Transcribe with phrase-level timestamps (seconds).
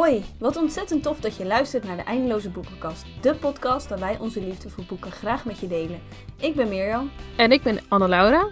[0.00, 3.04] Hoi, wat ontzettend tof dat je luistert naar de Eindeloze Boekenkast.
[3.20, 6.00] De podcast waar wij onze liefde voor boeken graag met je delen.
[6.36, 7.10] Ik ben Mirjam.
[7.36, 8.48] En ik ben Anne-Laura.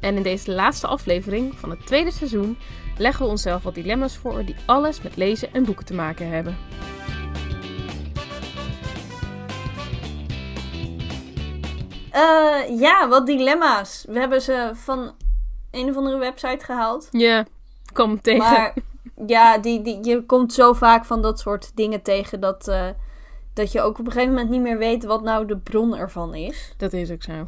[0.00, 2.58] En in deze laatste aflevering van het tweede seizoen
[2.98, 6.56] leggen we onszelf wat dilemma's voor die alles met lezen en boeken te maken hebben.
[12.10, 14.04] Eh, ja, wat dilemma's.
[14.08, 15.14] We hebben ze van
[15.70, 17.08] een of andere website gehaald.
[17.10, 17.46] Ja,
[17.92, 18.50] kom tegen.
[18.50, 18.74] Maar
[19.26, 22.86] ja, die, die, je komt zo vaak van dat soort dingen tegen dat, eh,
[23.52, 26.34] dat je ook op een gegeven moment niet meer weet wat nou de bron ervan
[26.34, 26.74] is.
[26.76, 27.46] Dat is ook zo.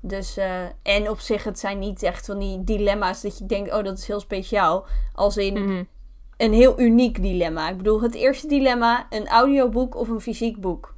[0.00, 3.74] Dus, eh, en op zich, het zijn niet echt van die dilemma's dat je denkt,
[3.74, 4.86] oh, dat is heel speciaal.
[5.14, 5.82] Als in Mhm.
[6.36, 7.70] een heel uniek dilemma.
[7.70, 10.94] Ik bedoel, het eerste dilemma, een audioboek of een fysiek boek.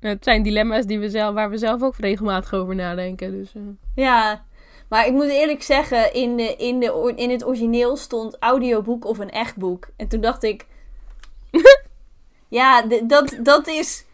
[0.00, 3.30] Het zijn dilemma's die we zelf, waar we zelf ook regelmatig over nadenken.
[3.30, 3.62] Dus, eh.
[3.94, 4.44] Ja,
[4.88, 9.18] maar ik moet eerlijk zeggen, in, de, in, de, in het origineel stond audioboek of
[9.18, 9.88] een echt boek.
[9.96, 10.66] En toen dacht ik,
[12.48, 14.04] ja, dat, dat is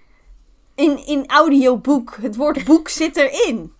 [0.74, 2.16] in, in audioboek.
[2.20, 3.72] Het woord boek zit erin.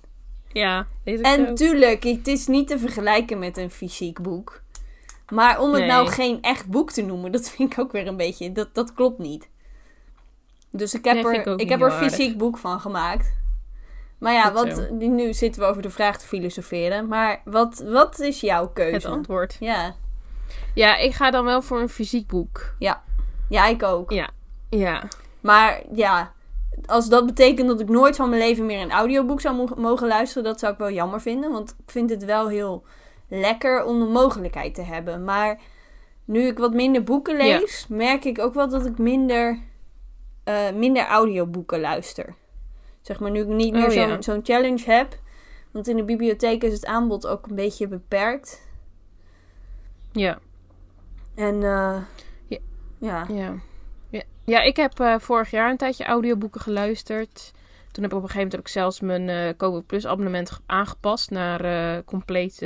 [0.53, 1.53] Ja, En zo.
[1.53, 4.63] tuurlijk, het is niet te vergelijken met een fysiek boek.
[5.33, 5.89] Maar om het Nee.
[5.89, 8.95] nou geen echt boek te noemen, dat vind ik ook weer een beetje, dat, dat
[8.95, 9.49] klopt niet.
[10.71, 12.11] Dus ik heb Nee, vind ik er, ik heb er aardig.
[12.13, 13.33] fysiek boek van gemaakt.
[14.25, 17.09] Maar ja, wat, nu zitten we over de vraag te filosoferen.
[17.09, 18.95] Maar wat, wat is jouw keuze?
[18.95, 19.57] het antwoord.
[19.61, 19.95] Ja.
[20.75, 22.75] Ja, ik ga dan wel voor een fysiek boek.
[23.49, 24.11] ja, ik ook.
[24.11, 24.31] Ja.
[24.71, 25.03] Ja.
[25.41, 26.33] Maar ja,
[26.87, 30.09] als dat betekent dat ik nooit van mijn leven meer een audioboek zou mo- mogen
[30.09, 31.53] luisteren, dat zou ik wel jammer vinden.
[31.53, 32.85] Want ik vind het wel heel
[33.29, 35.25] lekker om de mogelijkheid te hebben.
[35.25, 35.61] Maar
[36.25, 39.59] nu ik wat minder boeken lees, merk ik ook wel dat ik minder,
[40.45, 42.35] eh, minder audioboeken luister.
[43.05, 44.41] Zeg maar, nu ik niet meer Oh, zo'n ja.
[44.43, 45.19] challenge heb.
[45.71, 48.69] Want in de bibliotheek is het aanbod ook een beetje beperkt.
[50.13, 50.39] Ja.
[51.35, 51.97] En eh,
[52.49, 52.59] Ja.
[53.01, 53.27] ja.
[53.29, 53.55] Ja.
[54.47, 57.53] Ja, ik heb eh, vorig jaar een tijdje audioboeken geluisterd.
[57.93, 60.51] Toen heb ik op een gegeven moment heb ik zelfs mijn eh Kobo Plus abonnement
[60.51, 62.59] ge- aangepast naar eh compleet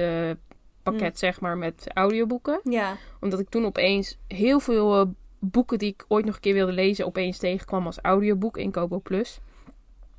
[0.83, 1.17] pakket, Hm.
[1.19, 2.61] zeg maar, met audioboeken.
[2.65, 2.97] Ja.
[3.21, 7.07] Omdat ik toen opeens heel veel boeken die ik ooit nog een keer wilde lezen,
[7.07, 9.41] opeens tegenkwam als audioboek in Kobo Plus.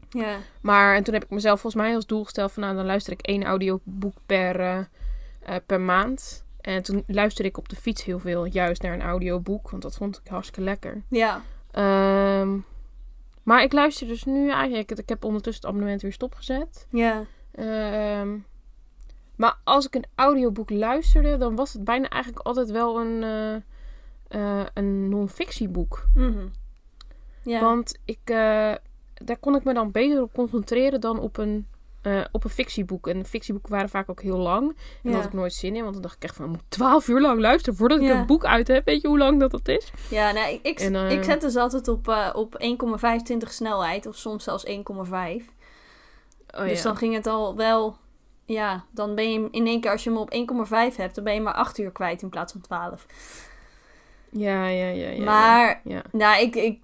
[0.10, 0.38] Ja.
[0.62, 3.14] Maar en toen heb ik mezelf volgens mij als doel gesteld van nou, dan luister
[3.14, 4.78] ik één audioboek per, eh,
[5.40, 6.44] eh, per maand.
[6.62, 9.96] En toen luisterde ik op de fiets heel veel juist naar een audioboek, want dat
[9.96, 11.04] vond ik hartstikke lekker.
[11.10, 11.42] Ja.
[11.72, 12.58] Ehm,
[13.44, 14.92] maar ik luister dus nu eigenlijk.
[14.92, 16.88] Ik heb ondertussen het abonnement weer stopgezet.
[16.90, 17.26] Ja.
[17.52, 18.38] Ehm,
[19.36, 24.64] maar als ik een audioboek luisterde, dan was het bijna eigenlijk altijd wel een, eh
[24.74, 26.08] een non-fictieboek.
[26.14, 26.48] Mhm.
[27.44, 27.60] Ja.
[27.60, 28.20] Want ik,
[29.24, 31.68] daar kon ik me dan beter op concentreren dan op een,
[32.02, 33.08] eh, op een fictieboek.
[33.08, 34.68] En fictieboeken waren vaak ook heel lang.
[34.70, 35.10] En ja.
[35.10, 36.46] daar had ik nooit zin in, want dan dacht ik echt van...
[36.46, 38.86] ik moet twaalf uur lang luisteren voordat ik een boek uit heb.
[38.86, 39.92] Weet je hoe lang dat, dat is?
[40.10, 44.06] Ja, nou, ik, ik, En, eh, ik zet dus altijd op, eh, op 1,25 snelheid.
[44.06, 45.46] Of soms zelfs 1,5.
[46.56, 46.84] Oh, dus ja.
[46.84, 47.98] dan ging het al wel...
[48.46, 51.16] Ja, dan ben je in één keer als je hem op 1,5 hebt...
[51.16, 53.06] dan ben je maar 8 uur kwijt in plaats van 12.
[54.32, 55.10] Ja, ja, ja.
[55.10, 56.02] ja maar, Ja.
[56.12, 56.80] nou, ik, ik,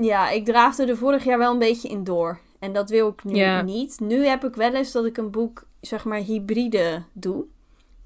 [0.00, 2.38] ja, ik draafde er vorig jaar wel een beetje in door.
[2.58, 4.00] En dat wil ik nu niet.
[4.00, 7.44] Nu heb ik wel eens dat ik een boek, zeg maar, hybride doe.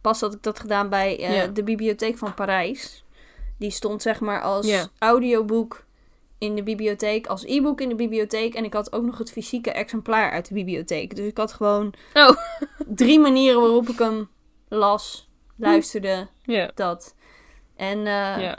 [0.01, 3.05] Pas had ik dat gedaan bij eh, de Bibliotheek van Parijs.
[3.59, 5.85] Die stond, zeg maar, als audioboek
[6.39, 8.55] in de bibliotheek, als e-book in de bibliotheek.
[8.55, 11.17] En ik had ook nog het fysieke exemplaar uit de bibliotheek.
[11.17, 12.37] Dus ik had gewoon Oh.
[12.87, 14.29] drie manieren waarop ik hem
[14.69, 16.29] las, luisterde,
[16.75, 17.15] dat.
[17.77, 18.55] En eh,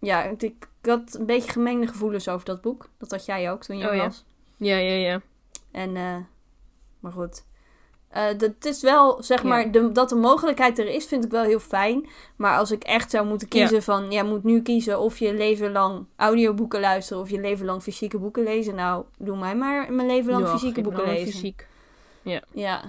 [0.00, 0.24] ja.
[0.38, 2.88] ik had een beetje gemengde gevoelens over dat boek.
[2.98, 4.02] Dat had jij ook toen je Oh, ja.
[4.02, 4.24] las.
[4.56, 5.20] Ja, ja, ja.
[5.72, 6.16] En, eh,
[7.00, 7.46] maar goed.
[8.08, 9.48] Eh, dat het is wel, zeg Ja.
[9.48, 12.08] maar, de, dat de mogelijkheid er is, vind ik wel heel fijn.
[12.36, 15.72] Maar als ik echt zou moeten kiezen van, jij moet nu kiezen of je leven
[15.72, 18.74] lang audioboeken luisteren of je leven lang fysieke boeken lezen.
[18.74, 21.32] Nou, doe mij maar mijn leven lang Ja, fysieke boeken lezen.
[21.32, 21.66] Fysiek.
[22.52, 22.84] Ja,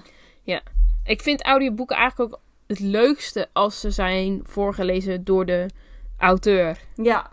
[1.03, 5.65] Ik vind audioboeken eigenlijk ook het leukste als ze zijn voorgelezen door de
[6.17, 6.79] auteur.
[6.95, 7.31] ja,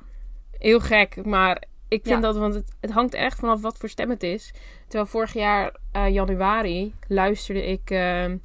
[0.58, 2.20] Heel gek, maar ik vind Ja.
[2.20, 4.52] dat, want het, het hangt echt vanaf wat voor stem het is.
[4.88, 8.36] Terwijl vorig jaar, eh, januari, luisterde ik ehm,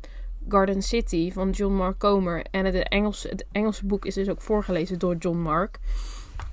[0.49, 2.45] Garden City van John Mark Comer.
[2.51, 5.79] En het Engelse, het Engelse boek is dus ook voorgelezen door John Mark.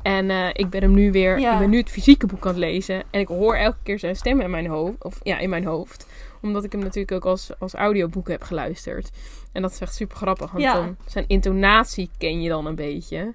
[0.02, 1.52] En eh, ik ben hem nu weer, Ja.
[1.52, 3.02] ik ben nu het fysieke boek aan het lezen.
[3.10, 5.04] En ik hoor elke keer zijn stem in mijn hoofd.
[5.04, 6.06] Of ja, in mijn hoofd.
[6.42, 9.10] Omdat ik hem natuurlijk ook als, als audioboek heb geluisterd.
[9.52, 10.50] En dat is echt super grappig.
[10.50, 10.74] Want Ja.
[10.74, 13.34] dan, zijn intonatie ken je dan een beetje.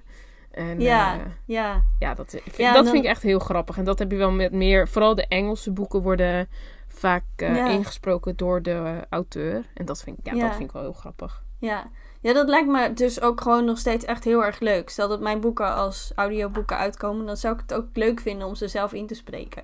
[0.54, 1.82] En, ja, eh, ja.
[1.98, 3.76] ja, dat, vind, Ja, dat dan- vind ik echt heel grappig.
[3.78, 4.88] En dat heb je wel met meer.
[4.88, 6.48] Vooral de Engelse boeken worden
[6.88, 7.68] vaak eh, Ja.
[7.68, 9.64] ingesproken door de auteur.
[9.74, 10.40] En dat vind, ik, ja, Ja.
[10.46, 11.42] dat vind ik wel heel grappig.
[11.58, 11.90] Ja.
[12.20, 14.88] ja, dat lijkt me dus ook gewoon nog steeds echt heel erg leuk.
[14.90, 18.54] Stel dat mijn boeken als audioboeken uitkomen, dan zou ik het ook leuk vinden om
[18.54, 19.62] ze zelf in te spreken.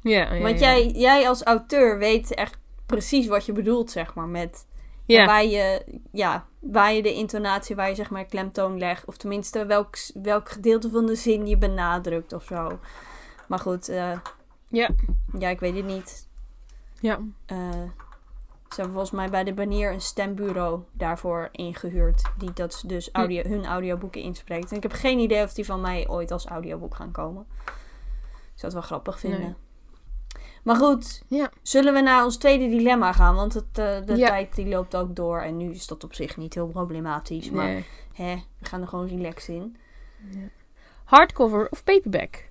[0.00, 0.58] Ja, ja, Want.
[0.60, 4.66] Jij, jij als auteur weet echt precies wat je bedoelt, zeg maar, met
[5.06, 5.26] Ja.
[5.26, 9.04] waar, je, ja, waar je de intonatie, waar je zeg maar klemtoon legt.
[9.04, 12.78] Of tenminste welk, welk gedeelte van de zin je benadrukt of zo.
[13.46, 14.18] Maar goed, eh,
[14.68, 14.88] Ja.
[15.38, 16.28] ja, ik weet het niet.
[17.00, 17.20] Ja.
[17.46, 17.82] Eh,
[18.68, 22.22] ze hebben volgens mij bij de Banier een stembureau daarvoor ingehuurd.
[22.38, 24.70] Die dat dus audio, hun audioboeken inspreekt.
[24.70, 27.46] En ik heb geen idee of die van mij ooit als audioboek gaan komen.
[27.64, 29.40] Ik zou het wel grappig vinden.
[29.40, 29.54] Nee.
[30.62, 31.50] Maar goed, Ja.
[31.62, 33.34] zullen we naar ons tweede dilemma gaan?
[33.34, 34.28] Want het, eh, de Ja.
[34.28, 35.40] tijd die loopt ook door.
[35.40, 37.50] En nu is dat op zich niet heel problematisch.
[37.50, 37.82] Maar
[38.12, 39.76] hè, we gaan er gewoon relaxed in.
[41.04, 42.44] Hardcover of paperback?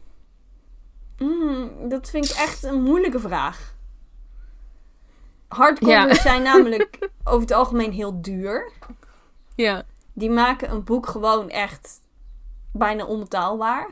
[1.18, 3.76] Mm, dat vind ik echt een moeilijke vraag.
[5.48, 8.72] Hardcovers zijn namelijk over het algemeen heel duur.
[9.56, 9.84] Ja.
[10.14, 12.00] Die maken een boek gewoon echt
[12.72, 13.90] bijna onbetaalbaar.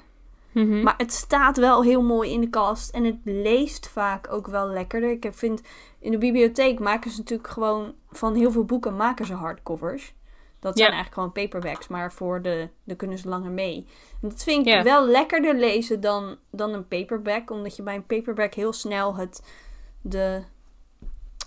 [0.55, 0.83] Mhm.
[0.83, 2.89] Maar het staat wel heel mooi in de kast.
[2.89, 5.09] En het leest vaak ook wel lekkerder.
[5.09, 5.61] Ik vind
[5.99, 10.13] in de bibliotheek maken ze natuurlijk gewoon van heel veel boeken maken ze hardcovers.
[10.59, 10.95] Dat zijn Ja.
[10.95, 13.87] eigenlijk gewoon paperbacks, maar voor de, de kunnen ze langer mee.
[14.21, 14.83] En dat vind ik Ja.
[14.83, 17.51] wel lekkerder lezen dan, dan een paperback.
[17.51, 19.43] Omdat je bij een paperback heel snel het,
[20.01, 20.43] de,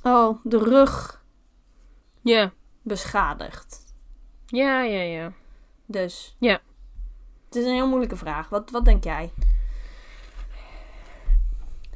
[0.03, 1.23] oh, de rug
[2.23, 2.53] Ja.
[2.83, 3.95] beschadigt.
[4.47, 5.33] Ja, ja, ja.
[5.87, 6.37] Dus.
[6.39, 6.61] Ja.
[7.49, 8.49] Het is een heel moeilijke vraag.
[8.49, 9.31] Wat, wat denk jij?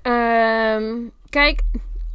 [0.02, 0.94] Ehm,
[1.30, 1.62] kijk,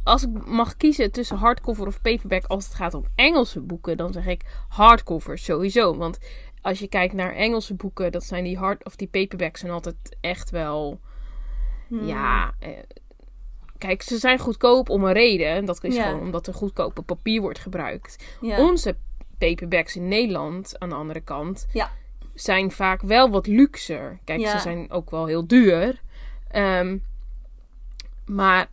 [0.04, 4.12] als ik mag kiezen tussen hardcover of paperback als het gaat om Engelse boeken, dan
[4.12, 5.96] zeg ik hardcover sowieso.
[5.96, 6.18] Want
[6.62, 10.16] als je kijkt naar Engelse boeken, dat zijn die hard of die paperbacks zijn altijd
[10.20, 11.00] echt wel,
[11.88, 12.06] Hmm.
[12.06, 12.54] ja.
[12.58, 12.70] eh,
[13.78, 15.46] kijk, ze zijn goedkoop om een reden.
[15.48, 16.04] En dat is Ja.
[16.04, 18.24] gewoon omdat er goedkope papier wordt gebruikt.
[18.40, 18.58] Ja.
[18.60, 18.96] Onze
[19.38, 21.90] paperbacks in Nederland, aan de andere kant, Ja.
[22.40, 24.18] Zijn vaak wel wat luxer.
[24.24, 24.50] Kijk, Ja.
[24.50, 26.00] ze zijn ook wel heel duur.
[26.50, 26.98] Ehm,
[28.26, 28.66] maar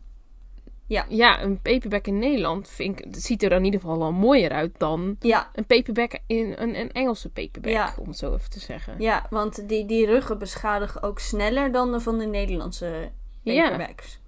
[0.87, 1.05] Ja.
[1.09, 4.51] ja, een paperback in Nederland vind ik, het ziet er in ieder geval al mooier
[4.51, 7.93] uit dan ja, een paperback in een, een Engelse paperback, Ja.
[7.99, 8.95] om het zo even te zeggen.
[8.99, 13.11] ja, want die, die ruggen beschadigen ook sneller dan de van de Nederlandse
[13.41, 13.69] Ja.
[13.69, 14.19] paperbacks.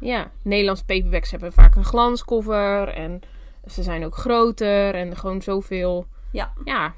[0.00, 3.20] Ja, Nederlandse paperbacks hebben vaak een glanscover en
[3.66, 6.06] ze zijn ook groter en gewoon zoveel.
[6.32, 6.52] Ja.
[6.64, 6.94] Ja.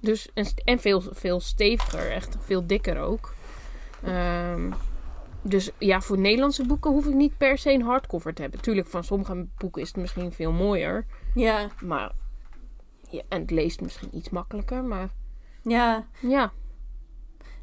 [0.00, 3.34] Dus, en, en veel, veel steviger, echt veel dikker ook.
[4.04, 4.70] Ehm,
[5.42, 8.60] dus ja, voor Nederlandse boeken hoef ik niet per se een hardcover te hebben.
[8.60, 11.06] Tuurlijk, van sommige boeken is het misschien veel mooier.
[11.34, 12.12] Ja, Maar,
[13.10, 15.08] ja, en het leest misschien iets makkelijker, maar
[15.62, 16.06] ja.
[16.20, 16.52] ja.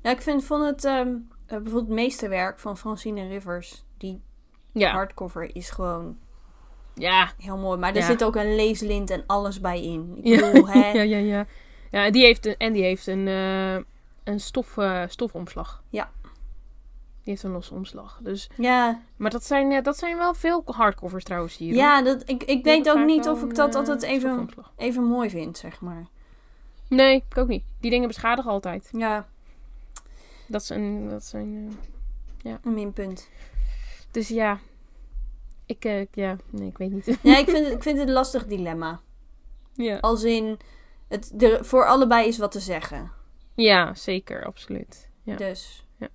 [0.01, 1.01] Nou, ik vind, vond het eh,
[1.47, 3.83] bijvoorbeeld het meesterwerk van Francine Rivers.
[3.97, 4.21] Die
[4.71, 6.17] Ja, hardcover is gewoon
[6.93, 7.31] ja.
[7.37, 7.79] heel mooi.
[7.79, 8.05] Maar er Ja.
[8.05, 10.17] zit ook een leeslint en alles bij in.
[10.17, 10.89] Ik Ja, bedoel, hè?
[10.99, 11.45] ja, ja, ja.
[11.95, 13.75] Ja, die heeft een, en die heeft een, eh,
[14.23, 15.83] een stof, eh, stofomslag.
[15.89, 16.11] Ja.
[16.21, 18.19] Die heeft een losse omslag.
[18.23, 21.73] Dus, Ja, maar dat zijn, eh, dat zijn wel veel hardcovers trouwens hier.
[21.73, 25.57] ja dat, ik, ik weet ook niet of ik dat altijd even, even mooi vind,
[25.57, 26.07] zeg maar.
[26.87, 27.63] Nee, ik ook niet.
[27.79, 28.89] Die dingen beschadigen altijd.
[28.91, 29.27] Ja,
[30.47, 31.09] Dat zijn...
[31.09, 31.77] Dat zijn
[32.43, 33.29] een minpunt.
[34.11, 34.59] dus ja.
[35.65, 37.17] Ik, ja, nee, ik weet niet.
[37.21, 38.99] Ja, ik vind, het, ik vind het een lastig dilemma.
[39.73, 39.97] ja.
[39.97, 40.59] Als in,
[41.07, 43.11] het, er, voor allebei is wat te zeggen.
[43.55, 45.09] ja, zeker, absoluut.
[45.23, 45.35] Ja.
[45.35, 45.85] Dus.
[45.97, 46.07] Ja.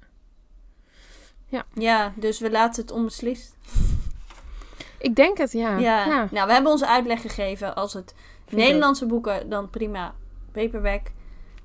[1.47, 1.65] Ja.
[1.75, 3.57] Ja, dus we laten het onbeslist.
[4.99, 5.77] Ik denk het, ja.
[5.79, 6.07] Ja.
[6.07, 6.29] ja.
[6.31, 7.75] Nou, we hebben onze uitleg gegeven.
[7.75, 8.15] Als het
[8.49, 10.15] Nederlandse boeken, dan prima
[10.53, 11.07] paperback.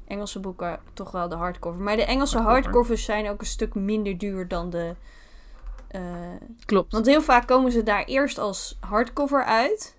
[0.08, 1.82] Engelse boeken, toch wel de hardcover.
[1.82, 2.64] Maar de Engelse Hardcover.
[2.64, 4.96] hardcovers zijn ook een stuk minder duur dan de...
[5.88, 6.02] eh,
[6.66, 6.92] Klopt.
[6.92, 9.96] want heel vaak komen ze daar eerst als hardcover uit.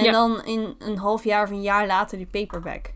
[0.00, 0.12] En Ja.
[0.12, 2.90] dan in een half jaar of een jaar later die paperback.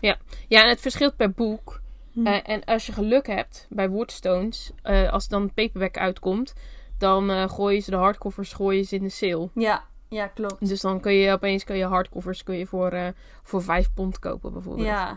[0.00, 0.16] Ja,
[0.48, 1.80] en het verschilt per boek.
[2.12, 2.26] Hm.
[2.26, 6.54] Eh, en als je geluk hebt bij Woodstones, eh, als dan paperback uitkomt,
[6.98, 9.48] dan eh gooien ze de hardcovers gooien ze in de sale.
[9.54, 10.68] Ja, ja, klopt.
[10.68, 13.12] Dus dan kun je opeens kun je hardcovers kun je voor,
[13.42, 14.86] voor 5 pond kopen bijvoorbeeld.
[14.86, 15.08] Ja,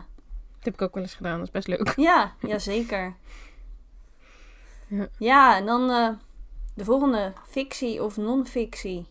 [0.56, 1.92] Dat heb ik ook wel eens gedaan, dat is best leuk.
[1.96, 3.14] ja, ja zeker.
[4.88, 5.08] Ja.
[5.18, 5.88] Ja, en dan
[6.74, 7.32] de volgende.
[7.48, 9.06] Fictie of non-fictie?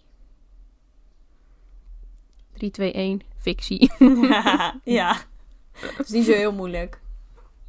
[2.58, 3.92] 3, 2, 1, fictie.
[4.84, 5.18] ja.
[5.98, 7.00] Dat is niet zo heel moeilijk.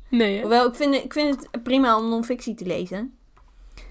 [0.08, 0.40] Nee, hè?
[0.40, 3.16] Hoewel, ik vind, het- ik vind het prima om non-fictie te lezen.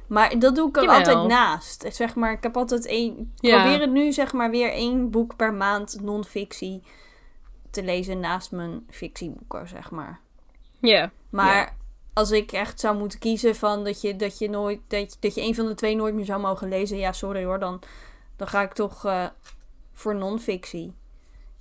[0.08, 0.98] Maar dat doe ik er Jawel.
[0.98, 1.86] altijd naast.
[1.90, 3.20] Zeg maar, ik heb altijd één...
[3.40, 3.62] Ik Ja.
[3.62, 6.84] probeer het nu zeg maar weer één boek per maand non-fictie
[7.72, 10.20] te lezen naast mijn fictieboeken, zeg maar.
[10.80, 11.12] Ja.
[11.30, 11.74] Maar Ja.
[12.14, 15.36] als ik echt zou moeten kiezen van dat je, dat je nooit dat je, dat
[15.36, 17.82] je een van de twee nooit meer zou mogen lezen, ja, sorry hoor, dan,
[18.36, 19.25] dan ga ik toch eh,
[19.96, 20.94] voor non-fictie.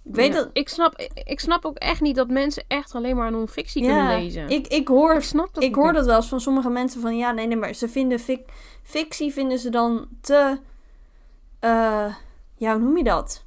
[0.05, 0.35] Ik weet Ja.
[0.35, 0.51] dat...
[0.53, 4.17] Ik snap, ik snap ook echt niet dat mensen echt alleen maar non-fictie kunnen Ja,
[4.19, 4.49] lezen.
[4.49, 7.17] ik, ik hoor Ik snap dat ik hoor dat wel eens van sommige mensen van
[7.17, 8.49] ja, nee, nee, maar ze vinden fic-
[8.83, 10.59] fictie vinden ze dan te.
[11.61, 12.15] eh,
[12.57, 13.45] ja, hoe noem je dat?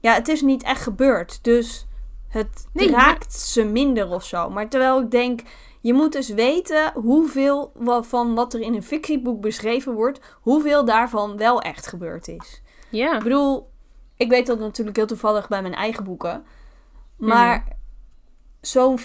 [0.00, 1.44] Ja, het is niet echt gebeurd.
[1.44, 1.86] Dus
[2.28, 4.50] het Nee, raakt ze minder of zo.
[4.50, 5.40] Maar terwijl ik denk,
[5.80, 11.36] je moet dus weten hoeveel van wat er in een fictieboek beschreven wordt, hoeveel daarvan
[11.36, 12.62] wel echt gebeurd is.
[12.90, 13.16] Ja.
[13.16, 13.70] Ik bedoel,
[14.16, 16.44] ik weet dat natuurlijk heel toevallig bij mijn eigen boeken.
[17.16, 17.76] Maar
[18.60, 19.02] zo'n 40%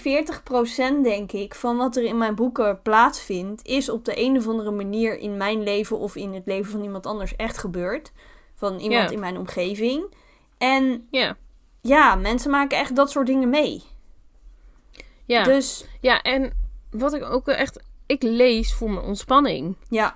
[1.03, 4.71] denk ik van wat er in mijn boeken plaatsvindt, is op de een of andere
[4.71, 8.11] manier in mijn leven of in het leven van iemand anders echt gebeurd.
[8.55, 10.13] Van iemand in mijn omgeving.
[10.57, 11.37] En Ja.
[11.81, 13.83] ja, mensen maken echt dat soort dingen mee.
[15.25, 15.43] Ja.
[15.43, 16.53] Dus ja, en
[16.89, 17.83] wat ik ook echt...
[18.05, 19.75] Ik lees voor mijn ontspanning.
[19.89, 20.15] ja,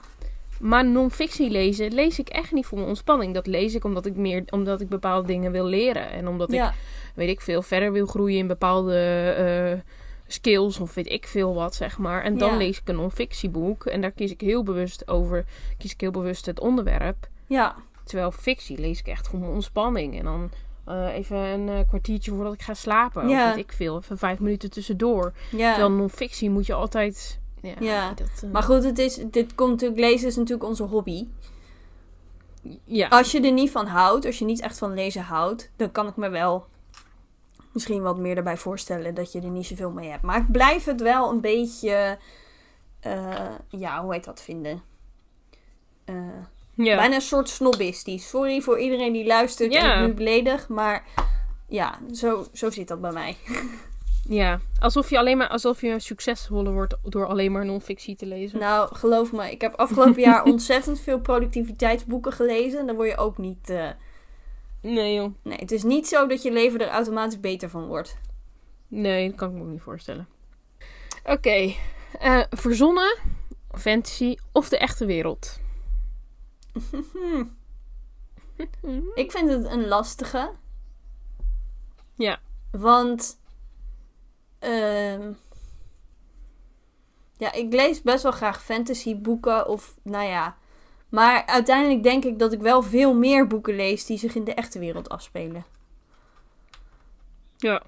[0.61, 3.33] Maar non-fictie lezen, lees ik echt niet voor mijn ontspanning.
[3.33, 6.09] Dat lees ik omdat ik meer, omdat ik bepaalde dingen wil leren.
[6.09, 6.73] En omdat ik,
[7.15, 8.97] weet ik veel, verder wil groeien in bepaalde
[9.37, 9.79] eh,
[10.27, 12.23] skills of weet ik veel wat, zeg maar.
[12.23, 12.57] En dan Ja.
[12.57, 15.45] lees ik een non-fictieboek en daar kies ik heel bewust over,
[15.77, 17.27] kies ik heel bewust het onderwerp.
[17.47, 20.17] ja, Terwijl fictie lees ik echt voor mijn ontspanning.
[20.19, 20.51] En dan
[20.85, 23.29] eh, even een eh, kwartiertje voordat ik ga slapen.
[23.29, 23.43] Ja.
[23.49, 25.33] Of weet ik veel, even vijf minuten tussendoor.
[25.51, 25.73] ja.
[25.73, 27.39] Terwijl non-fictie moet je altijd...
[27.65, 28.13] Ja, Ja.
[28.13, 31.27] Dat, eh, Maar goed, het is, dit komt natuurlijk, lezen is natuurlijk onze hobby.
[32.83, 33.07] ja.
[33.07, 36.07] Als je er niet van houdt, als je niet echt van lezen houdt, dan kan
[36.07, 36.65] ik me wel
[37.71, 40.21] misschien wat meer daarbij voorstellen dat je er niet zoveel mee hebt.
[40.23, 42.17] Maar ik blijf het wel een beetje,
[42.99, 44.81] eh, ja, hoe heet dat vinden?
[46.05, 46.15] Eh,
[46.73, 46.95] ja.
[46.95, 48.29] Bijna een soort snobistisch.
[48.29, 49.93] Sorry voor iedereen die luistert en Ja.
[50.01, 51.03] ik nu beledig, maar
[51.67, 53.37] ja, zo, zo zit dat bij mij.
[54.29, 58.59] Ja, alsof je alleen maar alsof je succesvoller wordt door alleen maar non-fictie te lezen.
[58.59, 62.79] Nou, geloof me, ik heb afgelopen jaar ontzettend veel productiviteitsboeken gelezen.
[62.79, 63.69] En daar word je ook niet.
[63.69, 63.89] eh,
[64.81, 65.33] Nee joh.
[65.41, 68.17] Nee, het is niet zo dat je leven er automatisch beter van wordt.
[68.87, 70.27] Nee, dat kan ik me ook niet voorstellen.
[71.25, 71.73] Oké,
[72.19, 73.17] eh, verzonnen,
[73.71, 75.59] fantasy of de echte wereld?
[79.15, 80.51] Ik vind het een lastige.
[82.15, 82.39] Ja.
[82.71, 83.39] Want.
[84.65, 85.31] Ehm,
[87.37, 89.67] ja, ik lees best wel graag fantasyboeken.
[89.67, 90.57] Of nou ja.
[91.09, 94.53] Maar uiteindelijk denk ik dat ik wel veel meer boeken lees die zich in de
[94.53, 95.65] echte wereld afspelen.
[97.57, 97.81] Ja.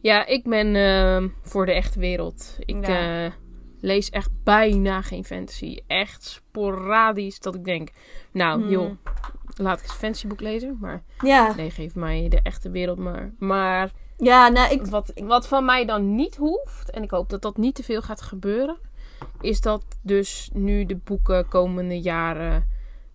[0.00, 2.56] Ja, ik ben ehm, voor de echte wereld.
[2.58, 3.24] Ik Ja.
[3.26, 3.32] eh,
[3.80, 5.78] lees echt bijna geen fantasy.
[5.86, 7.88] Echt sporadisch dat ik denk,
[8.32, 8.70] nou Hmm.
[8.70, 8.90] joh,
[9.56, 10.76] laat ik eens een fantasyboek lezen.
[10.80, 13.32] Maar Ja, nee, geef mij de echte wereld maar.
[13.38, 13.90] Maar
[14.24, 14.86] ja nou ik.
[14.86, 18.02] Wat, wat van mij dan niet hoeft, en ik hoop dat dat niet te veel
[18.02, 18.76] gaat gebeuren,
[19.40, 22.68] is dat dus nu de boeken komende jaren,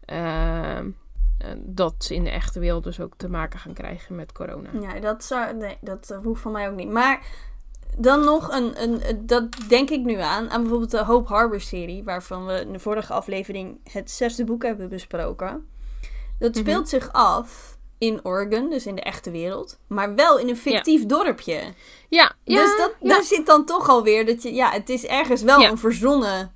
[0.05, 0.89] ehm,
[1.37, 4.69] eh, dat ze in de echte wereld dus ook te maken gaan krijgen met corona.
[4.81, 6.89] Ja, dat, zou, nee, dat eh, hoeft van mij ook niet.
[6.89, 7.25] Maar
[7.97, 10.49] dan nog een, een, een- Dat denk ik nu aan.
[10.49, 12.03] Aan bijvoorbeeld de Hope Harbor serie.
[12.03, 15.67] Waarvan we in de vorige aflevering het zesde boek hebben besproken.
[16.39, 16.59] Dat Mhm.
[16.59, 19.79] speelt zich af in Oregon, dus in de echte wereld.
[19.87, 21.61] Maar wel in een fictief dorpje.
[22.09, 23.07] Ja, ja, dus dat, ja.
[23.09, 24.53] daar zit dan toch alweer dat je...
[24.53, 25.69] Ja, het is ergens wel Ja.
[25.69, 26.53] een verzonnen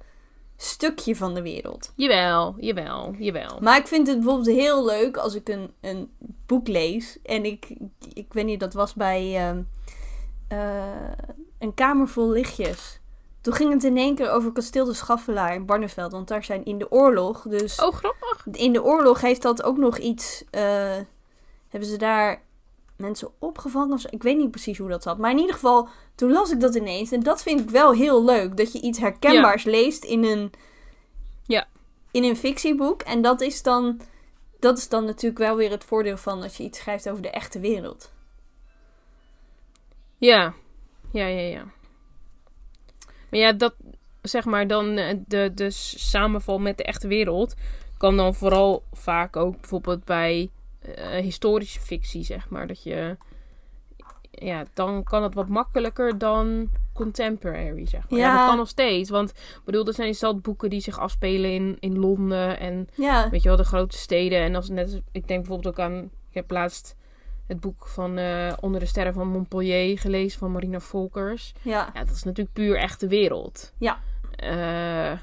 [0.57, 1.91] stukje van de wereld.
[1.95, 3.57] Jawel, jawel, jawel.
[3.61, 6.11] Maar ik vind het bijvoorbeeld heel leuk als ik een, een
[6.45, 7.17] boek lees.
[7.23, 7.67] En ik,
[8.13, 9.61] ik weet niet, dat was bij ehm,
[10.47, 11.11] eh,
[11.59, 12.99] Een Kamer Vol Lichtjes.
[13.41, 16.11] Toen ging het in één keer over Kasteel de Schaffelaar in Barneveld.
[16.11, 18.45] Want daar zijn in de oorlog, dus Oh, grappig.
[18.51, 20.43] in de oorlog heeft dat ook nog iets...
[20.51, 20.91] eh,
[21.73, 22.41] hebben ze daar
[22.97, 24.07] mensen opgevangen of zo?
[24.11, 25.17] Ik weet niet precies hoe dat zat.
[25.17, 27.11] Maar in ieder geval, toen las ik dat ineens.
[27.11, 28.57] En dat vind ik wel heel leuk.
[28.57, 30.51] Dat je iets herkenbaars leest in een
[31.45, 31.67] Ja.
[32.11, 33.01] in een fictieboek.
[33.01, 34.01] En dat is dan.
[34.59, 37.29] Dat is dan natuurlijk wel weer het voordeel van als je iets schrijft over de
[37.29, 38.11] echte wereld.
[40.17, 40.53] Ja,
[41.11, 41.63] ja, ja, ja.
[43.29, 43.73] Maar ja, dat,
[44.21, 47.53] zeg maar, dan eh, de, de samenval met de echte wereld
[47.97, 50.49] kan dan vooral vaak ook bijvoorbeeld bij
[50.83, 53.17] eh, historische fictie, zeg maar, dat je,
[54.31, 58.19] ja, dan kan het wat makkelijker dan contemporary, zeg maar.
[58.19, 58.37] Ja, Ja.
[58.37, 61.99] dat kan nog steeds, want, ik bedoel, er zijn boeken die zich afspelen in, in
[61.99, 63.29] Londen en Ja.
[63.29, 64.39] weet je wel, de grote steden.
[64.39, 66.95] En als net, ik denk bijvoorbeeld ook aan, ik heb laatst
[67.47, 71.53] het boek van eh, Onder de Sterren van Montpellier gelezen van Marina Volkers.
[71.61, 71.89] Ja.
[71.93, 73.73] Ja, dat is natuurlijk puur echte wereld.
[73.77, 73.99] Ja.
[74.35, 75.19] Eh,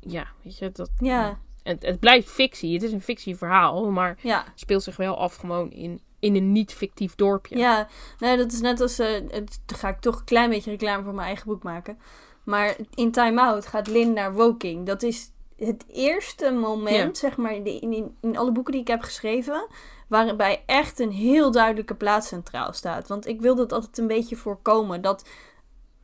[0.00, 1.38] ja, weet je, dat, Ja.
[1.62, 2.72] Het, het blijft fictie.
[2.74, 4.44] Het is een fictieverhaal, maar Ja.
[4.54, 7.58] speelt zich wel af gewoon in, in een niet-fictief dorpje.
[7.58, 7.88] Ja.
[8.18, 8.96] Nee, dat is net als.
[8.96, 11.98] het, dan ga ik toch een klein beetje reclame voor mijn eigen boek maken.
[12.44, 14.86] Maar in Time Out gaat Lin naar Woking.
[14.86, 19.02] Dat is het eerste moment, zeg maar, in, in, in alle boeken die ik heb
[19.02, 19.66] geschreven,
[20.08, 23.08] waarbij echt een heel duidelijke plaats centraal staat.
[23.08, 25.02] Want ik wil dat altijd een beetje voorkomen.
[25.02, 25.28] Dat,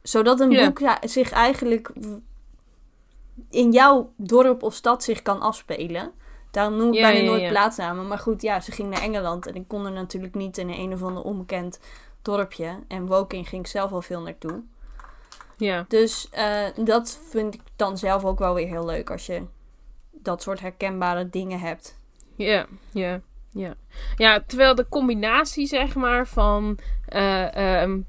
[0.03, 1.93] zodat een boek ja, zich eigenlijk
[3.51, 6.13] in jouw dorp of stad zich kan afspelen.
[6.51, 7.49] Daarom noem ik Ja, bijna ja, nooit ja.
[7.49, 8.09] plaatsnamen.
[8.09, 9.47] Maar goed, ja, ze ging naar Engeland.
[9.47, 11.81] En ik kon er natuurlijk niet in een of ander onbekend
[12.23, 12.79] dorpje.
[12.89, 14.63] En Woking ging ik zelf al veel naartoe.
[15.57, 15.85] Ja.
[15.89, 19.11] Dus eh, dat vind ik dan zelf ook wel weer heel leuk.
[19.11, 19.43] Als je
[20.11, 21.99] dat soort herkenbare dingen hebt.
[22.37, 23.75] Ja, ja, ja.
[24.17, 28.01] Ja, terwijl de combinatie, zeg maar, van eh, ehm,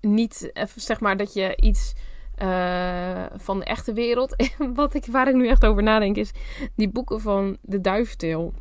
[0.00, 1.94] niet, even zeg maar, dat je iets
[2.40, 4.34] eh, van de echte wereld,
[4.74, 6.30] wat ik, waar ik nu echt over nadenk, is
[6.76, 8.54] die boeken van de Duiventil.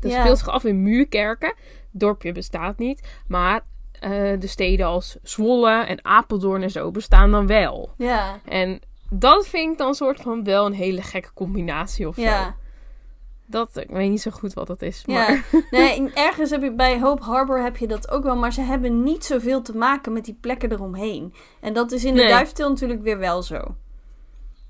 [0.00, 0.20] Dat Ja.
[0.20, 1.54] speelt zich af in Muurkerken.
[1.90, 3.60] Dorpje bestaat niet, maar
[4.00, 7.94] eh, de steden als Zwolle en Apeldoorn en zo bestaan dan wel.
[7.98, 12.20] Ja, En dat vind ik dan soort van wel een hele gekke combinatie of zo.
[12.20, 12.56] ja.
[13.52, 15.06] Dat, ik weet niet zo goed wat dat is.
[15.06, 15.32] Maar...
[15.52, 18.60] Ja, nee, ergens heb je bij Hope Harbor heb je dat ook wel, maar ze
[18.60, 21.34] hebben niet zoveel te maken met die plekken eromheen.
[21.60, 22.28] En dat is in de Nee.
[22.30, 23.74] Duiftil natuurlijk weer wel zo.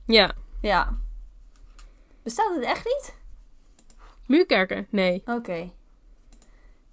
[0.07, 0.33] ja.
[0.61, 0.97] Ja.
[2.23, 3.15] Bestaat het echt niet?
[4.27, 4.87] Muurkerken?
[4.91, 5.23] Nee.
[5.27, 5.71] Oké.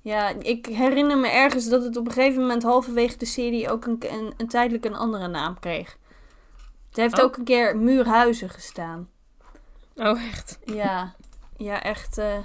[0.02, 3.86] Ja, ik herinner me ergens dat het op een gegeven moment halverwege de serie ook
[3.86, 5.98] een, een, een tijdelijk een andere naam kreeg.
[6.88, 7.24] Het heeft Oh.
[7.24, 9.10] ook een keer Muurhuizen gestaan.
[9.96, 10.60] Oh, echt.
[10.66, 11.16] Ja,
[11.60, 12.18] ja echt.
[12.18, 12.38] eh,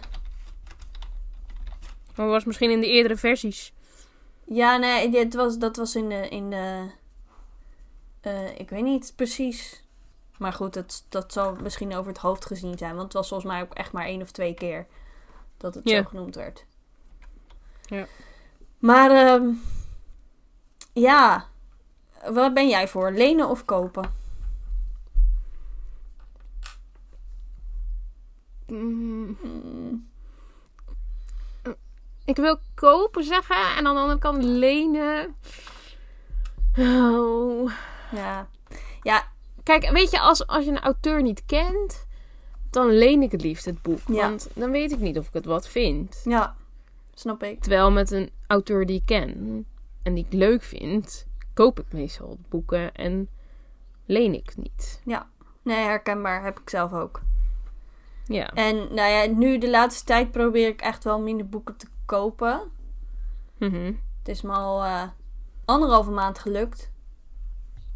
[2.15, 3.73] Maar was misschien in de eerdere versies.
[4.45, 6.29] Ja, nee, dit was, dat was in de.
[6.29, 6.91] In de
[8.21, 9.83] eh, ik weet niet precies.
[10.39, 12.91] Maar goed, dat, dat zal misschien over het hoofd gezien zijn.
[12.93, 14.87] Want het was volgens mij ook echt maar één of twee keer
[15.57, 16.03] dat het Ja.
[16.03, 16.65] zo genoemd werd.
[17.83, 18.07] Ja.
[18.79, 19.49] Maar ehm,
[20.93, 21.47] ja,
[22.31, 23.11] waar ben jij voor?
[23.13, 24.13] Lenen of kopen?
[28.75, 30.09] Mm,
[32.25, 35.35] ik wil kopen zeggen en aan de andere kant lenen.
[36.79, 37.71] Oh.
[38.13, 38.49] ja.
[39.03, 39.25] Ja,
[39.65, 42.07] Kijk, weet je, als, als je een auteur niet kent,
[42.71, 44.01] dan leen ik het liefst het boek.
[44.07, 44.29] Ja.
[44.29, 46.21] Want dan weet ik niet of ik het wat vind.
[46.25, 46.57] ja,
[47.15, 47.61] snap ik.
[47.61, 49.67] Terwijl met een auteur die ik ken
[50.03, 53.29] en die ik leuk vind, koop ik meestal boeken en
[54.05, 55.01] leen ik niet.
[55.63, 57.21] Nee, herkenbaar heb ik zelf ook.
[58.27, 58.51] Ja.
[58.53, 62.71] En nou ja, nu de laatste tijd probeer ik echt wel minder boeken te kopen.
[63.59, 63.93] Mhm.
[64.19, 65.03] Het is me al eh,
[65.65, 66.93] anderhalve maand gelukt.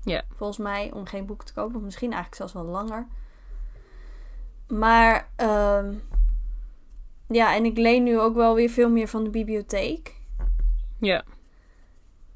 [0.03, 0.23] Ja.
[0.35, 1.77] Volgens mij om geen boek te kopen.
[1.77, 3.07] Of misschien eigenlijk zelfs wel langer.
[4.69, 5.95] Maar ehm,
[7.29, 10.17] ja, en ik leen nu ook wel weer veel meer van de bibliotheek.
[10.99, 11.25] Ja.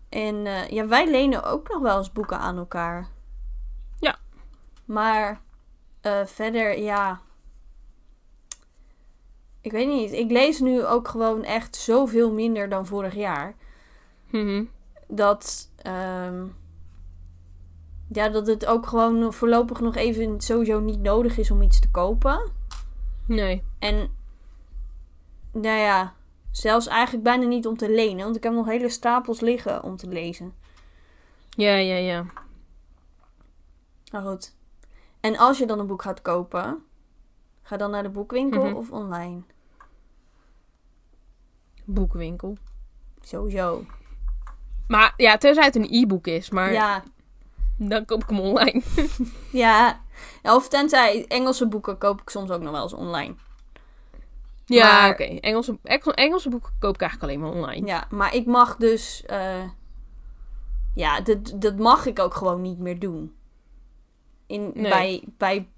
[0.09, 3.09] En eh, ja, wij lenen ook nog wel eens boeken aan elkaar.
[3.98, 4.18] Ja.
[4.85, 5.40] Maar
[6.00, 7.20] eh, verder, ja.
[9.62, 10.12] Ik weet niet.
[10.12, 13.55] Ik lees nu ook gewoon echt zoveel minder dan vorig jaar.
[14.31, 14.64] Mhm.
[15.09, 16.46] dat, ehm,
[18.09, 21.90] ja, dat het ook gewoon voorlopig nog even sowieso niet nodig is om iets te
[21.90, 22.51] kopen.
[23.27, 23.62] Nee.
[23.79, 24.11] En
[25.53, 26.14] nou ja,
[26.51, 29.96] zelfs eigenlijk bijna niet om te lenen, want ik heb nog hele stapels liggen om
[29.96, 30.55] te lezen.
[31.51, 32.25] Ja, ja, ja.
[34.11, 34.55] Nou goed.
[35.20, 36.83] En als je dan een boek gaat kopen,
[37.62, 38.75] ga dan naar de boekwinkel Mhm.
[38.75, 39.42] of online?
[41.85, 42.57] Boekwinkel.
[43.20, 43.85] Sowieso.
[44.88, 47.03] Maar ja, tenzij het een e-book is, maar Ja,
[47.77, 48.83] dan koop ik hem online.
[49.64, 50.01] ja.
[50.42, 53.35] Of tenzij Engelse boeken koop ik soms ook nog wel eens online.
[54.64, 55.22] Ja, Maar- oké.
[55.25, 57.87] Engelse, Engelse, Engelse boeken koop ik eigenlijk alleen maar online.
[57.87, 59.22] Ja, maar ik mag dus.
[59.27, 59.62] eh,
[60.94, 63.35] ja, dat, dat mag ik ook gewoon niet meer doen.
[64.46, 64.90] In, Nee.
[64.90, 65.68] bij, bij